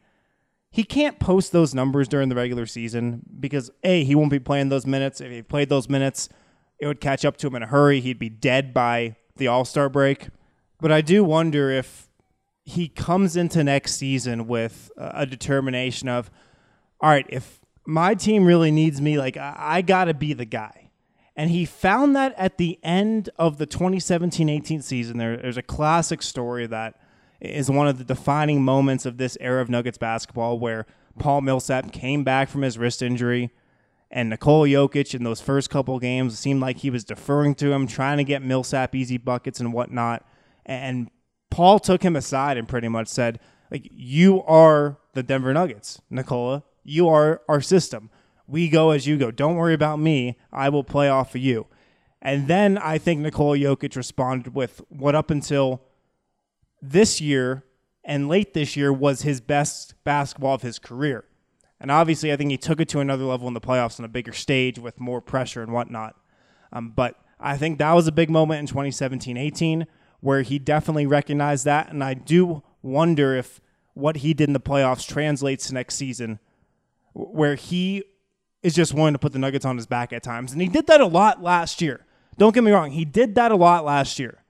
He 0.70 0.82
can't 0.82 1.20
post 1.20 1.52
those 1.52 1.74
numbers 1.74 2.08
during 2.08 2.28
the 2.28 2.34
regular 2.34 2.66
season 2.66 3.22
because 3.38 3.70
A, 3.84 4.04
he 4.04 4.14
won't 4.14 4.30
be 4.30 4.40
playing 4.40 4.68
those 4.68 4.86
minutes. 4.86 5.20
If 5.20 5.30
he 5.30 5.42
played 5.42 5.68
those 5.68 5.88
minutes, 5.88 6.28
it 6.78 6.86
would 6.86 7.00
catch 7.00 7.24
up 7.24 7.36
to 7.38 7.46
him 7.46 7.54
in 7.54 7.62
a 7.62 7.66
hurry. 7.66 8.00
He'd 8.00 8.18
be 8.18 8.28
dead 8.28 8.74
by 8.74 9.16
the 9.36 9.46
All 9.46 9.64
Star 9.64 9.88
break. 9.88 10.28
But 10.80 10.92
I 10.92 11.00
do 11.00 11.24
wonder 11.24 11.70
if 11.70 12.08
he 12.66 12.88
comes 12.88 13.36
into 13.36 13.62
next 13.62 13.94
season 13.94 14.48
with 14.48 14.90
a 14.96 15.24
determination 15.24 16.08
of, 16.08 16.32
all 17.00 17.08
right, 17.08 17.24
if 17.28 17.60
my 17.86 18.14
team 18.14 18.44
really 18.44 18.72
needs 18.72 19.00
me, 19.00 19.18
like 19.18 19.36
I, 19.36 19.54
I 19.56 19.82
got 19.82 20.06
to 20.06 20.14
be 20.14 20.32
the 20.32 20.44
guy. 20.44 20.90
And 21.36 21.50
he 21.50 21.64
found 21.64 22.16
that 22.16 22.34
at 22.36 22.58
the 22.58 22.80
end 22.82 23.30
of 23.38 23.58
the 23.58 23.66
2017 23.66 24.48
18 24.48 24.82
season. 24.82 25.18
There, 25.18 25.36
there's 25.36 25.56
a 25.56 25.62
classic 25.62 26.22
story 26.22 26.66
that 26.66 26.98
is 27.40 27.70
one 27.70 27.86
of 27.86 27.98
the 27.98 28.04
defining 28.04 28.64
moments 28.64 29.06
of 29.06 29.16
this 29.16 29.38
era 29.40 29.62
of 29.62 29.68
Nuggets 29.68 29.98
basketball 29.98 30.58
where 30.58 30.86
Paul 31.20 31.42
Millsap 31.42 31.92
came 31.92 32.24
back 32.24 32.48
from 32.48 32.62
his 32.62 32.78
wrist 32.78 33.00
injury. 33.00 33.52
And 34.10 34.30
Nikola 34.30 34.66
Jokic 34.66 35.14
in 35.14 35.22
those 35.22 35.40
first 35.40 35.70
couple 35.70 35.98
games 36.00 36.36
seemed 36.36 36.60
like 36.60 36.78
he 36.78 36.90
was 36.90 37.04
deferring 37.04 37.54
to 37.56 37.72
him, 37.72 37.86
trying 37.86 38.18
to 38.18 38.24
get 38.24 38.42
Millsap 38.42 38.94
easy 38.94 39.18
buckets 39.18 39.60
and 39.60 39.72
whatnot. 39.72 40.26
And 40.64 41.10
Paul 41.56 41.78
took 41.78 42.02
him 42.02 42.16
aside 42.16 42.58
and 42.58 42.68
pretty 42.68 42.88
much 42.88 43.08
said, 43.08 43.40
like, 43.70 43.88
you 43.90 44.42
are 44.42 44.98
the 45.14 45.22
Denver 45.22 45.54
Nuggets, 45.54 46.02
Nikola. 46.10 46.64
You 46.84 47.08
are 47.08 47.40
our 47.48 47.62
system. 47.62 48.10
We 48.46 48.68
go 48.68 48.90
as 48.90 49.06
you 49.06 49.16
go. 49.16 49.30
Don't 49.30 49.56
worry 49.56 49.72
about 49.72 49.98
me. 49.98 50.36
I 50.52 50.68
will 50.68 50.84
play 50.84 51.08
off 51.08 51.34
of 51.34 51.40
you. 51.40 51.66
And 52.20 52.46
then 52.46 52.76
I 52.76 52.98
think 52.98 53.22
Nikola 53.22 53.56
Jokic 53.56 53.96
responded 53.96 54.54
with 54.54 54.82
what 54.90 55.14
up 55.14 55.30
until 55.30 55.80
this 56.82 57.22
year 57.22 57.64
and 58.04 58.28
late 58.28 58.52
this 58.52 58.76
year 58.76 58.92
was 58.92 59.22
his 59.22 59.40
best 59.40 59.94
basketball 60.04 60.56
of 60.56 60.60
his 60.60 60.78
career. 60.78 61.24
And 61.80 61.90
obviously, 61.90 62.34
I 62.34 62.36
think 62.36 62.50
he 62.50 62.58
took 62.58 62.82
it 62.82 62.88
to 62.90 63.00
another 63.00 63.24
level 63.24 63.48
in 63.48 63.54
the 63.54 63.62
playoffs 63.62 63.98
on 63.98 64.04
a 64.04 64.08
bigger 64.08 64.34
stage 64.34 64.78
with 64.78 65.00
more 65.00 65.22
pressure 65.22 65.62
and 65.62 65.72
whatnot. 65.72 66.16
Um, 66.70 66.92
but 66.94 67.18
I 67.40 67.56
think 67.56 67.78
that 67.78 67.94
was 67.94 68.06
a 68.06 68.12
big 68.12 68.28
moment 68.28 68.60
in 68.60 68.66
2017 68.66 69.38
18 69.38 69.86
where 70.20 70.42
he 70.42 70.58
definitely 70.58 71.06
recognized 71.06 71.64
that. 71.64 71.90
And 71.90 72.02
I 72.02 72.14
do 72.14 72.62
wonder 72.82 73.34
if 73.34 73.60
what 73.94 74.18
he 74.18 74.34
did 74.34 74.48
in 74.48 74.52
the 74.52 74.60
playoffs 74.60 75.06
translates 75.06 75.68
to 75.68 75.74
next 75.74 75.94
season, 75.94 76.38
where 77.14 77.54
he 77.54 78.04
is 78.62 78.74
just 78.74 78.92
willing 78.92 79.14
to 79.14 79.18
put 79.18 79.32
the 79.32 79.38
Nuggets 79.38 79.64
on 79.64 79.76
his 79.76 79.86
back 79.86 80.12
at 80.12 80.22
times. 80.22 80.52
And 80.52 80.60
he 80.60 80.68
did 80.68 80.86
that 80.88 81.00
a 81.00 81.06
lot 81.06 81.42
last 81.42 81.80
year. 81.80 82.04
Don't 82.38 82.54
get 82.54 82.64
me 82.64 82.72
wrong, 82.72 82.90
he 82.90 83.04
did 83.04 83.34
that 83.36 83.52
a 83.52 83.56
lot 83.56 83.84
last 83.84 84.18
year. 84.18 84.42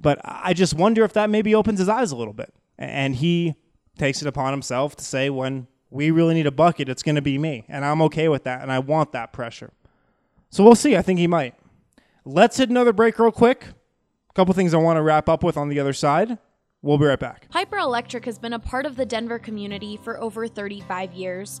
But 0.00 0.20
I 0.24 0.52
just 0.52 0.74
wonder 0.74 1.04
if 1.04 1.12
that 1.12 1.30
maybe 1.30 1.54
opens 1.54 1.78
his 1.78 1.88
eyes 1.88 2.12
a 2.12 2.16
little 2.16 2.32
bit. 2.32 2.52
And 2.78 3.16
he 3.16 3.54
takes 3.98 4.20
it 4.20 4.28
upon 4.28 4.52
himself 4.52 4.96
to 4.96 5.04
say, 5.04 5.30
when 5.30 5.68
we 5.90 6.10
really 6.10 6.34
need 6.34 6.46
a 6.46 6.52
bucket, 6.52 6.88
it's 6.88 7.02
going 7.02 7.14
to 7.14 7.22
be 7.22 7.38
me. 7.38 7.64
And 7.68 7.84
I'm 7.84 8.02
okay 8.02 8.28
with 8.28 8.44
that. 8.44 8.62
And 8.62 8.72
I 8.72 8.78
want 8.80 9.12
that 9.12 9.32
pressure. 9.32 9.70
So 10.50 10.64
we'll 10.64 10.74
see. 10.74 10.96
I 10.96 11.02
think 11.02 11.18
he 11.18 11.26
might. 11.26 11.54
Let's 12.24 12.56
hit 12.56 12.70
another 12.70 12.92
break 12.92 13.18
real 13.18 13.32
quick. 13.32 13.66
Couple 14.34 14.54
things 14.54 14.72
I 14.72 14.78
want 14.78 14.96
to 14.96 15.02
wrap 15.02 15.28
up 15.28 15.42
with 15.42 15.58
on 15.58 15.68
the 15.68 15.78
other 15.78 15.92
side. 15.92 16.38
We'll 16.80 16.98
be 16.98 17.04
right 17.04 17.18
back. 17.18 17.48
Piper 17.50 17.76
Electric 17.76 18.24
has 18.24 18.38
been 18.38 18.54
a 18.54 18.58
part 18.58 18.86
of 18.86 18.96
the 18.96 19.04
Denver 19.04 19.38
community 19.38 19.98
for 20.02 20.18
over 20.20 20.48
35 20.48 21.12
years. 21.12 21.60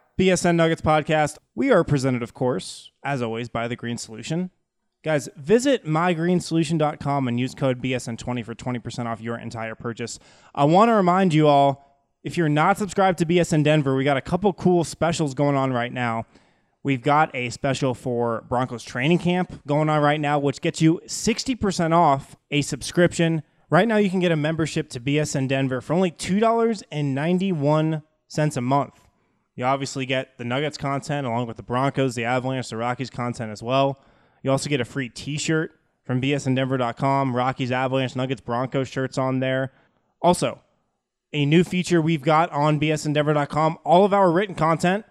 BSN 0.21 0.55
Nuggets 0.55 0.83
podcast. 0.83 1.39
We 1.55 1.71
are 1.71 1.83
presented, 1.83 2.21
of 2.21 2.35
course, 2.35 2.91
as 3.03 3.23
always, 3.23 3.49
by 3.49 3.67
The 3.67 3.75
Green 3.75 3.97
Solution. 3.97 4.51
Guys, 5.03 5.27
visit 5.35 5.83
mygreensolution.com 5.83 7.27
and 7.27 7.39
use 7.39 7.55
code 7.55 7.81
BSN20 7.81 8.45
for 8.45 8.53
20% 8.53 9.07
off 9.07 9.19
your 9.19 9.35
entire 9.39 9.73
purchase. 9.73 10.19
I 10.53 10.65
want 10.65 10.89
to 10.89 10.93
remind 10.93 11.33
you 11.33 11.47
all 11.47 12.05
if 12.23 12.37
you're 12.37 12.49
not 12.49 12.77
subscribed 12.77 13.17
to 13.17 13.25
BSN 13.25 13.63
Denver, 13.63 13.95
we 13.95 14.03
got 14.03 14.15
a 14.15 14.21
couple 14.21 14.53
cool 14.53 14.83
specials 14.83 15.33
going 15.33 15.55
on 15.55 15.73
right 15.73 15.91
now. 15.91 16.27
We've 16.83 17.01
got 17.01 17.35
a 17.35 17.49
special 17.49 17.95
for 17.95 18.45
Broncos 18.47 18.83
training 18.83 19.17
camp 19.17 19.63
going 19.65 19.89
on 19.89 20.03
right 20.03 20.21
now, 20.21 20.37
which 20.37 20.61
gets 20.61 20.83
you 20.83 21.01
60% 21.07 21.95
off 21.95 22.35
a 22.51 22.61
subscription. 22.61 23.41
Right 23.71 23.87
now, 23.87 23.97
you 23.97 24.11
can 24.11 24.19
get 24.19 24.31
a 24.31 24.35
membership 24.35 24.87
to 24.89 24.99
BSN 24.99 25.47
Denver 25.47 25.81
for 25.81 25.93
only 25.93 26.11
$2.91 26.11 28.03
a 28.57 28.61
month. 28.61 29.00
You 29.61 29.67
obviously 29.67 30.07
get 30.07 30.39
the 30.39 30.43
Nuggets 30.43 30.75
content 30.75 31.27
along 31.27 31.45
with 31.45 31.55
the 31.55 31.61
Broncos, 31.61 32.15
the 32.15 32.25
Avalanche, 32.25 32.71
the 32.71 32.77
Rockies 32.77 33.11
content 33.11 33.51
as 33.51 33.61
well. 33.61 33.99
You 34.41 34.49
also 34.49 34.71
get 34.71 34.81
a 34.81 34.85
free 34.85 35.07
t 35.07 35.37
shirt 35.37 35.71
from 36.03 36.19
bsndenver.com, 36.19 37.35
Rockies, 37.35 37.71
Avalanche, 37.71 38.15
Nuggets, 38.15 38.41
Broncos 38.41 38.87
shirts 38.87 39.19
on 39.19 39.39
there. 39.39 39.71
Also, 40.19 40.61
a 41.31 41.45
new 41.45 41.63
feature 41.63 42.01
we've 42.01 42.23
got 42.23 42.49
on 42.49 42.79
bsndenver.com 42.79 43.77
all 43.85 44.03
of 44.03 44.15
our 44.15 44.31
written 44.31 44.55
content 44.55 45.05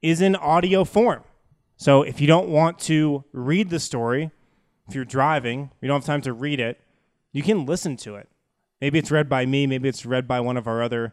is 0.00 0.22
in 0.22 0.34
audio 0.34 0.82
form. 0.84 1.22
So 1.76 2.02
if 2.02 2.22
you 2.22 2.26
don't 2.26 2.48
want 2.48 2.78
to 2.78 3.24
read 3.34 3.68
the 3.68 3.78
story, 3.78 4.30
if 4.88 4.94
you're 4.94 5.04
driving, 5.04 5.72
you 5.82 5.88
don't 5.88 5.98
have 6.00 6.06
time 6.06 6.22
to 6.22 6.32
read 6.32 6.58
it, 6.58 6.80
you 7.32 7.42
can 7.42 7.66
listen 7.66 7.98
to 7.98 8.14
it. 8.14 8.30
Maybe 8.80 8.98
it's 8.98 9.10
read 9.10 9.28
by 9.28 9.44
me, 9.44 9.66
maybe 9.66 9.90
it's 9.90 10.06
read 10.06 10.26
by 10.26 10.40
one 10.40 10.56
of 10.56 10.66
our 10.66 10.82
other 10.82 11.12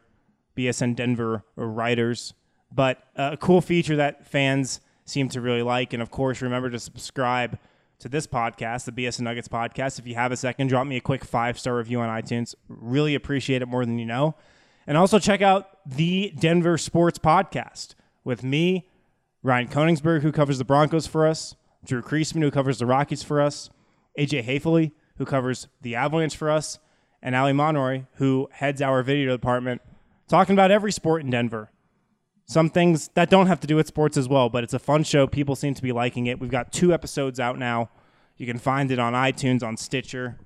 BSN 0.56 0.96
Denver 0.96 1.44
writers, 1.58 2.34
but 2.72 3.04
a 3.16 3.38
cool 3.38 3.62
feature 3.62 3.96
that 3.96 4.28
fans 4.28 4.82
seem 5.06 5.30
to 5.30 5.42
really 5.42 5.62
like. 5.62 5.94
And 5.94 6.02
of 6.02 6.12
course, 6.12 6.42
remember 6.42 6.70
to 6.70 6.80
subscribe 6.80 7.58
to 8.00 8.10
this 8.10 8.28
podcast, 8.28 8.86
the 8.86 8.92
BSN 8.92 9.22
Nuggets 9.22 9.48
podcast. 9.48 10.00
If 10.00 10.08
you 10.08 10.16
have 10.16 10.32
a 10.32 10.38
second, 10.38 10.68
drop 10.68 10.86
me 10.86 10.98
a 10.98 11.02
quick 11.02 11.26
five 11.26 11.58
star 11.58 11.76
review 11.76 12.00
on 12.00 12.10
iTunes. 12.10 12.56
Really 12.68 13.16
appreciate 13.16 13.62
it 13.62 13.68
more 13.68 13.86
than 13.86 13.98
you 13.98 14.06
know. 14.06 14.36
And 14.86 14.98
also 14.98 15.20
check 15.20 15.42
out 15.42 15.80
the 15.86 16.34
Denver 16.40 16.78
Sports 16.78 17.20
Podcast 17.20 17.96
with 18.24 18.44
me, 18.44 18.88
Ryan 19.44 19.68
Koenigsberg, 19.68 20.22
who 20.22 20.32
covers 20.32 20.60
the 20.60 20.66
Broncos 20.66 21.08
for 21.08 21.28
us, 21.28 21.56
Drew 21.84 22.02
Creasman, 22.02 22.42
who 22.42 22.52
covers 22.52 22.80
the 22.80 22.86
Rockies 22.86 23.24
for 23.24 23.42
us, 23.42 23.70
AJ 24.18 24.46
Haefele, 24.46 24.92
who 25.18 25.26
covers 25.26 25.68
the 25.82 25.96
Avalanche 25.96 26.38
for 26.38 26.50
us, 26.50 26.80
and 27.22 27.36
Ali 27.36 27.54
Monroy, 27.54 28.04
who 28.14 28.48
heads 28.52 28.82
our 28.82 29.04
video 29.04 29.32
department, 29.32 29.82
talking 30.28 30.54
about 30.54 30.72
every 30.72 30.92
sport 30.92 31.24
in 31.24 31.32
Denver. 31.32 31.72
Some 32.50 32.70
things 32.70 33.10
that 33.14 33.30
don't 33.30 33.48
have 33.48 33.60
to 33.60 33.68
do 33.68 33.76
with 33.76 33.88
sports 33.88 34.16
as 34.16 34.30
well, 34.30 34.50
but 34.50 34.64
it's 34.64 34.74
a 34.74 34.80
fun 34.80 35.04
show. 35.04 35.28
People 35.28 35.56
seem 35.56 35.74
to 35.74 35.82
be 35.82 35.92
liking 35.92 36.28
it. 36.28 36.40
We've 36.40 36.50
got 36.50 36.72
two 36.72 36.94
episodes 36.94 37.42
out 37.42 37.60
now. 37.60 37.90
You 38.38 38.46
can 38.46 38.58
find 38.58 38.90
it 38.90 39.00
on 39.00 39.12
iTunes, 39.14 39.64
on 39.64 39.76
Stitcher, 39.76 40.38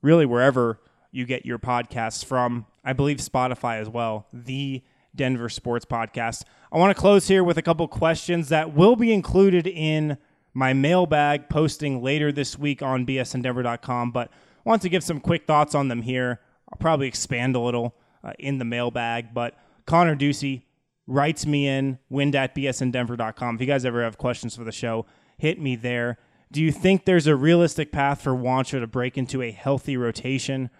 really 0.00 0.24
wherever 0.24 0.80
you 1.10 1.26
get 1.26 1.44
your 1.44 1.58
podcasts 1.58 2.24
from. 2.24 2.64
I 2.82 2.94
believe 2.94 3.18
Spotify 3.18 3.78
as 3.80 3.88
well. 3.88 4.26
The 4.32 4.82
Denver 5.14 5.50
Sports 5.50 5.84
Podcast. 5.84 6.44
I 6.72 6.78
want 6.78 6.96
to 6.96 6.98
close 6.98 7.28
here 7.28 7.44
with 7.44 7.58
a 7.58 7.62
couple 7.62 7.86
questions 7.86 8.48
that 8.48 8.72
will 8.74 8.96
be 8.96 9.12
included 9.12 9.66
in 9.66 10.16
my 10.54 10.72
mailbag 10.72 11.50
posting 11.50 12.02
later 12.02 12.32
this 12.32 12.58
week 12.58 12.82
on 12.82 13.04
bsndenver.com, 13.04 14.10
but 14.10 14.28
I 14.30 14.68
want 14.68 14.80
to 14.82 14.88
give 14.88 15.04
some 15.04 15.20
quick 15.20 15.46
thoughts 15.46 15.74
on 15.74 15.88
them 15.88 16.00
here. 16.00 16.40
I'll 16.72 16.78
probably 16.78 17.08
expand 17.08 17.56
a 17.56 17.60
little 17.60 17.94
uh, 18.24 18.32
in 18.38 18.58
the 18.58 18.64
mailbag, 18.64 19.34
but 19.34 19.54
Connor 19.84 20.16
Ducey 20.16 20.62
writes 21.06 21.46
me 21.46 21.66
in, 21.66 21.98
wind 22.08 22.34
at 22.34 22.54
bsndenver.com. 22.54 23.54
If 23.54 23.60
you 23.60 23.66
guys 23.66 23.84
ever 23.84 24.02
have 24.02 24.18
questions 24.18 24.56
for 24.56 24.64
the 24.64 24.72
show, 24.72 25.06
hit 25.36 25.60
me 25.60 25.76
there. 25.76 26.18
Do 26.50 26.62
you 26.62 26.70
think 26.70 27.04
there's 27.04 27.26
a 27.26 27.34
realistic 27.34 27.92
path 27.92 28.22
for 28.22 28.32
Juancho 28.32 28.80
to 28.80 28.86
break 28.86 29.16
into 29.16 29.42
a 29.42 29.50
healthy 29.50 29.96
rotation, 29.96 30.70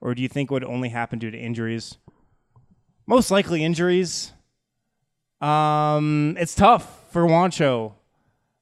or 0.00 0.14
do 0.14 0.22
you 0.22 0.28
think 0.28 0.50
it 0.50 0.54
would 0.54 0.64
only 0.64 0.90
happen 0.90 1.18
due 1.18 1.30
to 1.30 1.38
injuries? 1.38 1.96
Most 3.06 3.30
likely 3.30 3.64
injuries. 3.64 4.32
Um, 5.40 6.36
it's 6.38 6.54
tough 6.54 7.10
for 7.10 7.22
Juancho. 7.22 7.94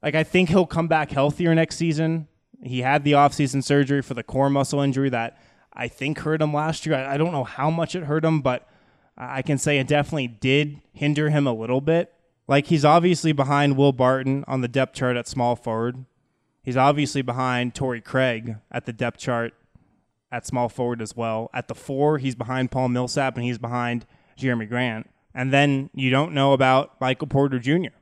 Like 0.03 0.15
I 0.15 0.25
think 0.25 0.49
he'll 0.49 0.67
come 0.67 0.89
back 0.89 1.11
healthier 1.11 1.55
next 1.55 1.77
season. 1.77 2.29
He 2.63 2.81
had 2.81 3.05
the 3.05 3.13
offseason 3.13 3.65
surgery 3.65 4.03
for 4.03 4.15
the 4.15 4.23
core 4.23 4.49
muscle 4.49 4.81
injury 4.81 5.11
that 5.11 5.39
I 5.73 5.89
think 5.89 6.21
hurt 6.21 6.41
him 6.41 6.55
last 6.55 6.87
year. 6.87 6.95
I, 6.95 7.15
I 7.15 7.17
don't 7.17 7.33
know 7.33 7.45
how 7.45 7.71
much 7.71 7.95
it 7.95 8.05
hurt 8.05 8.25
him, 8.25 8.41
but 8.41 8.67
I 9.17 9.43
can 9.43 9.59
say 9.59 9.79
it 9.79 9.87
definitely 9.87 10.29
did 10.29 10.81
hinder 10.93 11.31
him 11.31 11.47
a 11.47 11.53
little 11.53 11.81
bit. 11.81 12.13
Like 12.49 12.67
he's 12.67 12.85
obviously 12.85 13.33
behind 13.33 13.77
Will 13.77 13.93
Barton 13.93 14.45
on 14.49 14.61
the 14.61 14.69
depth 14.69 14.95
chart 14.95 15.17
at 15.17 15.29
small 15.29 15.57
forward. 15.57 16.05
He's 16.63 16.77
obviously 16.77 17.23
behind 17.23 17.75
Torrey 17.75 18.01
Craig 18.01 18.57
at 18.71 18.87
the 18.87 18.93
depth 18.93 19.19
chart 19.19 19.55
at 20.33 20.47
small 20.47 20.69
forward 20.69 21.01
as 21.01 21.17
well. 21.17 21.51
At 21.55 21.69
the 21.69 21.75
four, 21.75 22.19
he's 22.19 22.35
behind 22.35 22.71
Paul 22.71 22.89
Millsap 22.89 23.37
and 23.37 23.45
he's 23.45 23.59
behind 23.59 24.07
Jerami 24.39 24.69
Grant. 24.69 25.09
And 25.35 25.53
then 25.53 25.91
you 25.95 26.11
don't 26.11 26.33
know 26.33 26.53
about 26.53 27.01
Michael 27.01 27.29
Porter 27.29 27.59
Jr. 27.59 27.95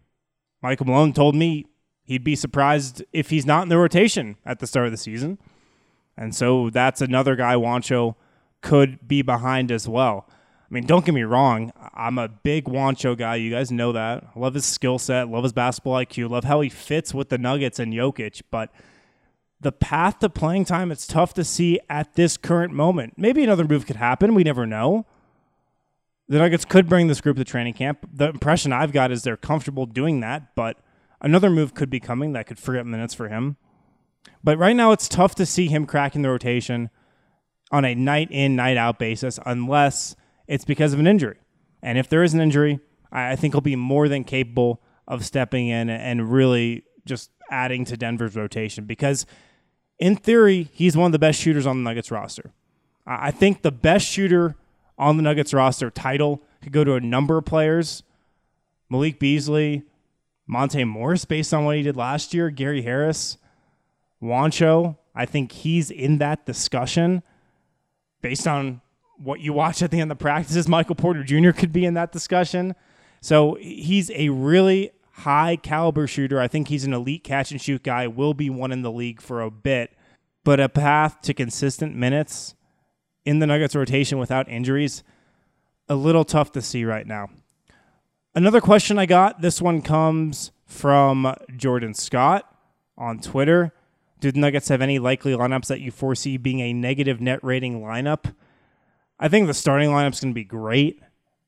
Michael 0.62 0.86
Malone 0.86 1.12
told 1.12 1.34
me 1.34 1.66
he'd 2.04 2.24
be 2.24 2.34
surprised 2.34 3.04
if 3.12 3.30
he's 3.30 3.46
not 3.46 3.62
in 3.62 3.68
the 3.68 3.78
rotation 3.78 4.36
at 4.44 4.60
the 4.60 4.66
start 4.66 4.86
of 4.86 4.92
the 4.92 4.98
season. 4.98 5.38
And 6.16 6.34
so 6.34 6.70
that's 6.70 7.00
another 7.00 7.36
guy 7.36 7.54
Juancho 7.54 8.16
could 8.60 9.06
be 9.06 9.22
behind 9.22 9.70
as 9.70 9.86
well. 9.86 10.28
I 10.70 10.74
mean, 10.74 10.84
don't 10.84 11.04
get 11.04 11.14
me 11.14 11.22
wrong. 11.22 11.72
I'm 11.94 12.18
a 12.18 12.28
big 12.28 12.64
Juancho 12.64 13.16
guy. 13.16 13.36
You 13.36 13.50
guys 13.50 13.72
know 13.72 13.92
that. 13.92 14.24
I 14.34 14.38
love 14.38 14.54
his 14.54 14.66
skill 14.66 14.98
set, 14.98 15.28
love 15.28 15.42
his 15.42 15.54
basketball 15.54 15.94
IQ, 15.94 16.28
love 16.28 16.44
how 16.44 16.60
he 16.60 16.68
fits 16.68 17.14
with 17.14 17.30
the 17.30 17.38
Nuggets 17.38 17.78
and 17.78 17.92
Jokic. 17.94 18.42
But 18.50 18.70
the 19.60 19.72
path 19.72 20.18
to 20.18 20.28
playing 20.28 20.66
time, 20.66 20.92
it's 20.92 21.06
tough 21.06 21.32
to 21.34 21.44
see 21.44 21.80
at 21.88 22.14
this 22.14 22.36
current 22.36 22.74
moment. 22.74 23.14
Maybe 23.16 23.42
another 23.42 23.64
move 23.64 23.86
could 23.86 23.96
happen. 23.96 24.34
We 24.34 24.44
never 24.44 24.66
know 24.66 25.06
the 26.28 26.38
Nuggets 26.38 26.64
could 26.64 26.88
bring 26.88 27.06
this 27.06 27.20
group 27.20 27.38
to 27.38 27.44
training 27.44 27.74
camp. 27.74 28.06
The 28.12 28.28
impression 28.28 28.72
I've 28.72 28.92
got 28.92 29.10
is 29.10 29.22
they're 29.22 29.36
comfortable 29.36 29.86
doing 29.86 30.20
that, 30.20 30.54
but 30.54 30.76
another 31.20 31.48
move 31.48 31.74
could 31.74 31.88
be 31.88 32.00
coming 32.00 32.34
that 32.34 32.46
could 32.46 32.58
free 32.58 32.78
up 32.78 32.86
minutes 32.86 33.14
for 33.14 33.28
him. 33.28 33.56
But 34.44 34.58
right 34.58 34.76
now, 34.76 34.92
it's 34.92 35.08
tough 35.08 35.34
to 35.36 35.46
see 35.46 35.68
him 35.68 35.86
cracking 35.86 36.22
the 36.22 36.28
rotation 36.28 36.90
on 37.70 37.84
a 37.84 37.94
night 37.94 38.28
in, 38.30 38.56
night 38.56 38.76
out 38.76 38.98
basis 38.98 39.38
unless 39.46 40.14
it's 40.48 40.64
because 40.64 40.92
of 40.92 40.98
an 40.98 41.06
injury. 41.06 41.36
And 41.82 41.98
if 41.98 42.08
there 42.08 42.24
is 42.24 42.34
an 42.34 42.40
injury, 42.40 42.80
I 43.12 43.36
think 43.36 43.54
he'll 43.54 43.60
be 43.60 43.76
more 43.76 44.08
than 44.08 44.24
capable 44.24 44.82
of 45.06 45.24
stepping 45.24 45.68
in 45.68 45.88
and 45.88 46.32
really 46.32 46.84
just 47.06 47.30
adding 47.50 47.84
to 47.86 47.96
Denver's 47.96 48.34
rotation 48.34 48.84
because, 48.84 49.24
in 49.98 50.16
theory, 50.16 50.68
he's 50.72 50.96
one 50.96 51.06
of 51.06 51.12
the 51.12 51.18
best 51.18 51.40
shooters 51.40 51.66
on 51.66 51.82
the 51.82 51.88
Nuggets 51.88 52.10
roster. 52.10 52.52
I 53.06 53.30
think 53.30 53.62
the 53.62 53.72
best 53.72 54.06
shooter 54.06 54.56
on 54.98 55.16
the 55.16 55.22
Nuggets 55.22 55.54
roster 55.54 55.90
title 55.90 56.42
could 56.62 56.72
go 56.72 56.84
to 56.84 56.94
a 56.94 57.00
number 57.00 57.38
of 57.38 57.44
players. 57.44 58.02
Malik 58.90 59.18
Beasley, 59.18 59.84
Monte 60.46 60.82
Morris, 60.84 61.24
based 61.24 61.54
on 61.54 61.64
what 61.64 61.76
he 61.76 61.82
did 61.82 61.96
last 61.96 62.34
year, 62.34 62.50
Gary 62.50 62.82
Harris, 62.82 63.38
Juancho. 64.22 64.96
I 65.14 65.24
think 65.24 65.52
he's 65.52 65.90
in 65.90 66.18
that 66.18 66.46
discussion 66.46 67.22
based 68.20 68.46
on 68.46 68.80
what 69.18 69.40
you 69.40 69.52
watch 69.52 69.82
at 69.82 69.90
the 69.90 70.00
end 70.00 70.10
of 70.10 70.18
the 70.18 70.22
practices. 70.22 70.68
Michael 70.68 70.94
Porter 70.94 71.22
Jr. 71.22 71.50
could 71.50 71.72
be 71.72 71.84
in 71.84 71.94
that 71.94 72.12
discussion. 72.12 72.74
So 73.20 73.56
he's 73.60 74.10
a 74.12 74.28
really 74.28 74.92
high 75.10 75.56
caliber 75.56 76.06
shooter. 76.06 76.40
I 76.40 76.48
think 76.48 76.68
he's 76.68 76.84
an 76.84 76.94
elite 76.94 77.24
catch 77.24 77.50
and 77.50 77.60
shoot 77.60 77.82
guy, 77.82 78.06
will 78.06 78.34
be 78.34 78.48
one 78.48 78.72
in 78.72 78.82
the 78.82 78.92
league 78.92 79.20
for 79.20 79.40
a 79.40 79.50
bit. 79.50 79.92
But 80.44 80.60
a 80.60 80.68
path 80.68 81.20
to 81.22 81.34
consistent 81.34 81.94
minutes 81.94 82.54
in 83.24 83.40
the 83.40 83.46
Nuggets 83.46 83.74
rotation 83.74 84.18
without 84.18 84.48
injuries, 84.48 85.02
a 85.88 85.94
little 85.94 86.24
tough 86.24 86.52
to 86.52 86.62
see 86.62 86.84
right 86.84 87.06
now. 87.06 87.28
Another 88.34 88.60
question 88.60 88.98
I 88.98 89.06
got, 89.06 89.40
this 89.40 89.60
one 89.60 89.82
comes 89.82 90.52
from 90.64 91.34
Jordan 91.56 91.92
Scott 91.94 92.50
on 92.96 93.18
Twitter. 93.18 93.72
Do 94.20 94.30
the 94.30 94.38
Nuggets 94.38 94.68
have 94.68 94.80
any 94.80 94.98
likely 94.98 95.32
lineups 95.32 95.66
that 95.66 95.80
you 95.80 95.90
foresee 95.90 96.36
being 96.36 96.60
a 96.60 96.72
negative 96.72 97.20
net 97.20 97.42
rating 97.42 97.80
lineup? 97.80 98.34
I 99.20 99.28
think 99.28 99.46
the 99.46 99.54
starting 99.54 99.90
lineup's 99.90 100.20
going 100.20 100.32
to 100.32 100.34
be 100.34 100.44
great. 100.44 101.02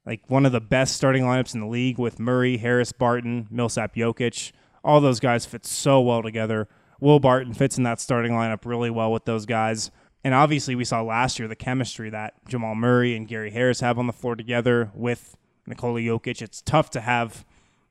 Like 0.04 0.22
one 0.28 0.46
of 0.46 0.52
the 0.52 0.61
best 0.61 0.96
starting 0.96 1.22
lineups 1.24 1.54
in 1.54 1.61
the 1.61 1.66
league 1.66 1.98
with 1.98 2.18
Murray, 2.18 2.56
Harris, 2.56 2.92
Barton, 2.92 3.46
Millsap, 3.50 3.94
Jokic. 3.94 4.52
All 4.83 5.00
those 5.00 5.20
guys 5.20 5.46
fit 5.46 5.64
so 5.66 6.00
well 6.00 6.22
together. 6.22 6.68
Will 7.00 7.20
Barton 7.20 7.54
fits 7.54 7.78
in 7.78 7.85
that 7.85 8.00
starting 8.00 8.33
lineup 8.33 8.64
really 8.64 8.90
well 8.90 9.12
with 9.12 9.24
those 9.24 9.46
guys. 9.46 9.90
And 10.22 10.35
obviously, 10.35 10.74
we 10.74 10.85
saw 10.85 11.00
last 11.00 11.38
year 11.38 11.48
the 11.48 11.56
chemistry 11.56 12.11
that 12.11 12.35
Jamal 12.46 12.74
Murray 12.74 13.16
and 13.16 13.26
Gary 13.26 13.50
Harris 13.50 13.80
have 13.80 13.98
on 13.98 14.06
the 14.06 14.12
floor 14.12 14.37
together 14.37 14.90
with 14.94 15.37
Nikola 15.66 16.00
Jokic. 16.00 16.42
It's 16.42 16.61
tough 16.61 16.90
to 16.90 17.00
have 17.00 17.44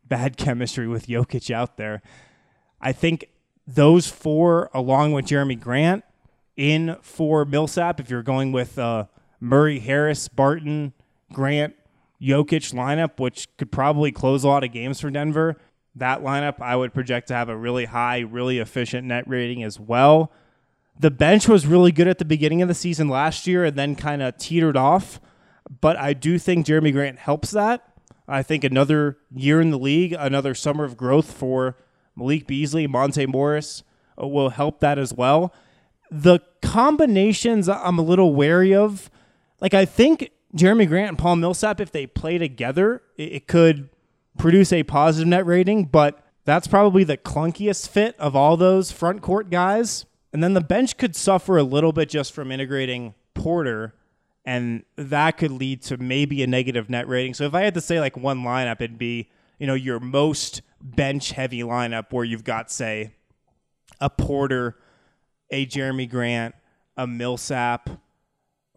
bad 0.05 0.37
chemistry 0.37 0.87
with 0.87 1.07
Jokic 1.07 1.49
out 1.51 1.77
there. 1.77 2.01
I 2.81 2.91
think 2.91 3.29
those 3.65 4.07
four, 4.07 4.69
along 4.73 5.13
with 5.13 5.25
Jerami 5.25 5.59
Grant, 5.59 6.03
in 6.55 6.97
for 7.01 7.45
Millsap, 7.45 7.99
if 7.99 8.09
you're 8.09 8.21
going 8.21 8.51
with 8.51 8.77
uh, 8.77 9.05
Murray, 9.39 9.79
Harris, 9.79 10.27
Barton, 10.27 10.93
Grant, 11.31 11.75
Jokic 12.21 12.73
lineup, 12.73 13.19
which 13.19 13.47
could 13.57 13.71
probably 13.71 14.11
close 14.11 14.43
a 14.43 14.47
lot 14.47 14.63
of 14.63 14.71
games 14.71 14.99
for 14.99 15.09
Denver, 15.09 15.57
that 15.95 16.21
lineup 16.21 16.61
I 16.61 16.75
would 16.75 16.93
project 16.93 17.29
to 17.29 17.33
have 17.33 17.49
a 17.49 17.57
really 17.57 17.85
high, 17.85 18.19
really 18.19 18.59
efficient 18.59 19.07
net 19.07 19.27
rating 19.27 19.63
as 19.63 19.79
well. 19.79 20.31
The 20.99 21.11
bench 21.11 21.47
was 21.47 21.65
really 21.65 21.91
good 21.93 22.07
at 22.07 22.17
the 22.17 22.25
beginning 22.25 22.61
of 22.61 22.67
the 22.67 22.73
season 22.73 23.07
last 23.07 23.47
year 23.47 23.63
and 23.63 23.77
then 23.77 23.95
kind 23.95 24.21
of 24.21 24.37
teetered 24.37 24.75
off. 24.75 25.21
But 25.81 25.97
I 25.97 26.13
do 26.13 26.37
think 26.37 26.65
Jerami 26.65 26.91
Grant 26.91 27.19
helps 27.19 27.51
that. 27.51 27.85
I 28.27 28.43
think 28.43 28.63
another 28.63 29.17
year 29.33 29.61
in 29.61 29.71
the 29.71 29.79
league, 29.79 30.13
another 30.13 30.53
summer 30.53 30.83
of 30.83 30.97
growth 30.97 31.31
for 31.31 31.77
Malik 32.15 32.47
Beasley, 32.47 32.85
Monte 32.85 33.25
Morris 33.27 33.83
uh, 34.21 34.27
will 34.27 34.49
help 34.49 34.81
that 34.81 34.99
as 34.99 35.13
well. 35.13 35.53
The 36.11 36.39
combinations 36.61 37.69
I'm 37.69 37.97
a 37.97 38.03
little 38.03 38.35
wary 38.35 38.75
of. 38.75 39.09
Like, 39.61 39.73
I 39.73 39.85
think 39.85 40.31
Jerami 40.55 40.87
Grant 40.87 41.09
and 41.09 41.17
Paul 41.17 41.35
Millsap, 41.37 41.79
if 41.79 41.91
they 41.91 42.07
play 42.07 42.37
together, 42.37 43.01
it 43.17 43.47
could 43.47 43.89
produce 44.37 44.71
a 44.71 44.83
positive 44.83 45.27
net 45.27 45.45
rating, 45.45 45.85
but 45.85 46.25
that's 46.45 46.67
probably 46.67 47.03
the 47.03 47.17
clunkiest 47.17 47.89
fit 47.89 48.15
of 48.17 48.35
all 48.35 48.57
those 48.57 48.91
front 48.91 49.21
court 49.21 49.49
guys. 49.49 50.05
And 50.31 50.43
then 50.43 50.53
the 50.53 50.61
bench 50.61 50.97
could 50.97 51.15
suffer 51.15 51.57
a 51.57 51.63
little 51.63 51.91
bit 51.91 52.09
just 52.09 52.33
from 52.33 52.51
integrating 52.51 53.13
Porter, 53.33 53.95
and 54.45 54.83
that 54.95 55.37
could 55.37 55.51
lead 55.51 55.81
to 55.83 55.97
maybe 55.97 56.41
a 56.41 56.47
negative 56.47 56.89
net 56.89 57.07
rating. 57.07 57.33
So 57.33 57.45
if 57.45 57.53
I 57.53 57.61
had 57.61 57.73
to 57.73 57.81
say 57.81 57.99
like 57.99 58.15
one 58.17 58.43
lineup, 58.43 58.81
it'd 58.81 58.97
be, 58.97 59.29
you 59.59 59.67
know, 59.67 59.73
your 59.73 59.99
most 59.99 60.61
bench 60.81 61.31
heavy 61.31 61.61
lineup 61.61 62.11
where 62.11 62.23
you've 62.23 62.43
got, 62.43 62.71
say, 62.71 63.11
a 63.99 64.09
Porter, 64.09 64.77
a 65.51 65.65
Jerami 65.65 66.09
Grant, 66.09 66.55
a 66.95 67.05
Millsap, 67.05 67.89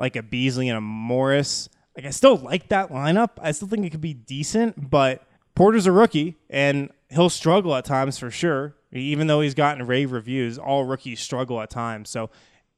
like 0.02 0.16
a 0.16 0.22
Beasley 0.22 0.68
and 0.68 0.76
a 0.76 0.80
Morris. 0.80 1.68
Like 1.96 2.06
I 2.06 2.10
still 2.10 2.36
like 2.36 2.68
that 2.70 2.90
lineup. 2.90 3.30
I 3.40 3.52
still 3.52 3.68
think 3.68 3.86
it 3.86 3.90
could 3.90 4.00
be 4.00 4.14
decent, 4.14 4.90
but 4.90 5.22
Porter's 5.54 5.86
a 5.86 5.92
rookie 5.92 6.36
and 6.50 6.90
he'll 7.08 7.30
struggle 7.30 7.74
at 7.76 7.84
times 7.84 8.18
for 8.18 8.28
sure. 8.28 8.74
Even 8.90 9.28
though 9.28 9.40
he's 9.40 9.54
gotten 9.54 9.86
rave 9.86 10.10
reviews, 10.10 10.58
all 10.58 10.84
rookies 10.84 11.20
struggle 11.20 11.60
at 11.60 11.70
times. 11.70 12.10
So 12.10 12.30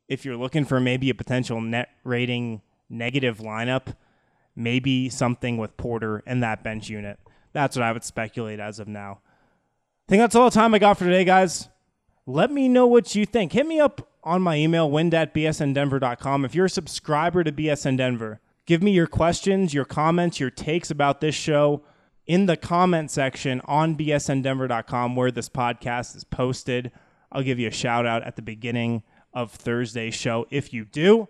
if 0.07 0.27
you're 0.27 0.37
looking 0.37 0.67
for 0.67 0.79
maybe 0.81 1.09
a 1.09 1.15
potential 1.15 1.63
net 1.63 1.89
rating 2.05 2.61
negative 2.91 3.39
lineup, 3.39 3.97
maybe 4.55 5.09
something 5.09 5.57
with 5.57 5.79
Porter 5.79 6.23
and 6.27 6.43
that 6.43 6.63
bench 6.63 6.91
unit. 6.91 7.19
That's 7.55 7.75
what 7.75 7.85
I 7.85 7.93
would 7.93 8.05
speculate 8.05 8.61
as 8.61 8.79
of 8.81 8.87
now. 8.87 9.21
I 10.07 10.11
think 10.11 10.21
that's 10.21 10.35
all 10.35 10.51
the 10.51 10.55
time 10.55 10.75
I 10.75 10.79
got 10.79 10.99
for 10.99 11.05
today, 11.05 11.25
guys. 11.25 11.71
Let 12.27 12.53
me 12.53 12.69
know 12.69 12.87
what 12.87 13.15
you 13.15 13.25
think. 13.25 13.53
Hit 13.53 13.67
me 13.67 13.81
up 13.81 14.14
on 14.25 14.43
my 14.43 14.57
email, 14.57 14.91
wind 14.91 15.15
at. 15.15 15.37
If 15.37 16.55
you're 16.55 16.65
a 16.65 16.71
subscriber 16.71 17.45
to 17.45 17.53
BSN 17.53 17.99
Denver, 17.99 18.41
give 18.67 18.83
me 18.83 18.91
your 18.91 19.07
questions, 19.07 19.73
your 19.75 19.85
comments, 19.85 20.41
your 20.41 20.51
takes 20.51 20.91
about 20.91 21.21
this 21.21 21.35
show 21.35 21.83
in 22.27 22.47
the 22.47 22.57
comment 22.57 23.11
section 23.11 23.61
on 23.67 23.97
bsndenver.com 23.97 25.17
where 25.17 25.31
this 25.31 25.49
podcast 25.49 26.17
is 26.17 26.25
posted. 26.25 26.91
I'll 27.31 27.43
give 27.43 27.59
you 27.59 27.69
a 27.69 27.73
shout 27.73 28.07
out 28.07 28.23
at 28.23 28.37
the 28.37 28.43
beginning 28.43 29.03
of 29.33 29.53
Thursday's 29.53 30.15
show 30.15 30.47
if 30.51 30.73
you 30.73 30.85
do. 30.85 31.29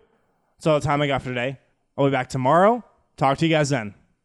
That's 0.56 0.66
all 0.66 0.78
the 0.78 0.86
time 0.86 1.02
I 1.02 1.06
got 1.06 1.22
for 1.22 1.30
today. 1.30 1.58
I'll 1.96 2.06
be 2.06 2.10
back 2.10 2.28
tomorrow. 2.28 2.84
Talk 3.16 3.38
to 3.38 3.46
you 3.46 3.54
guys 3.54 3.70
then. 3.70 3.94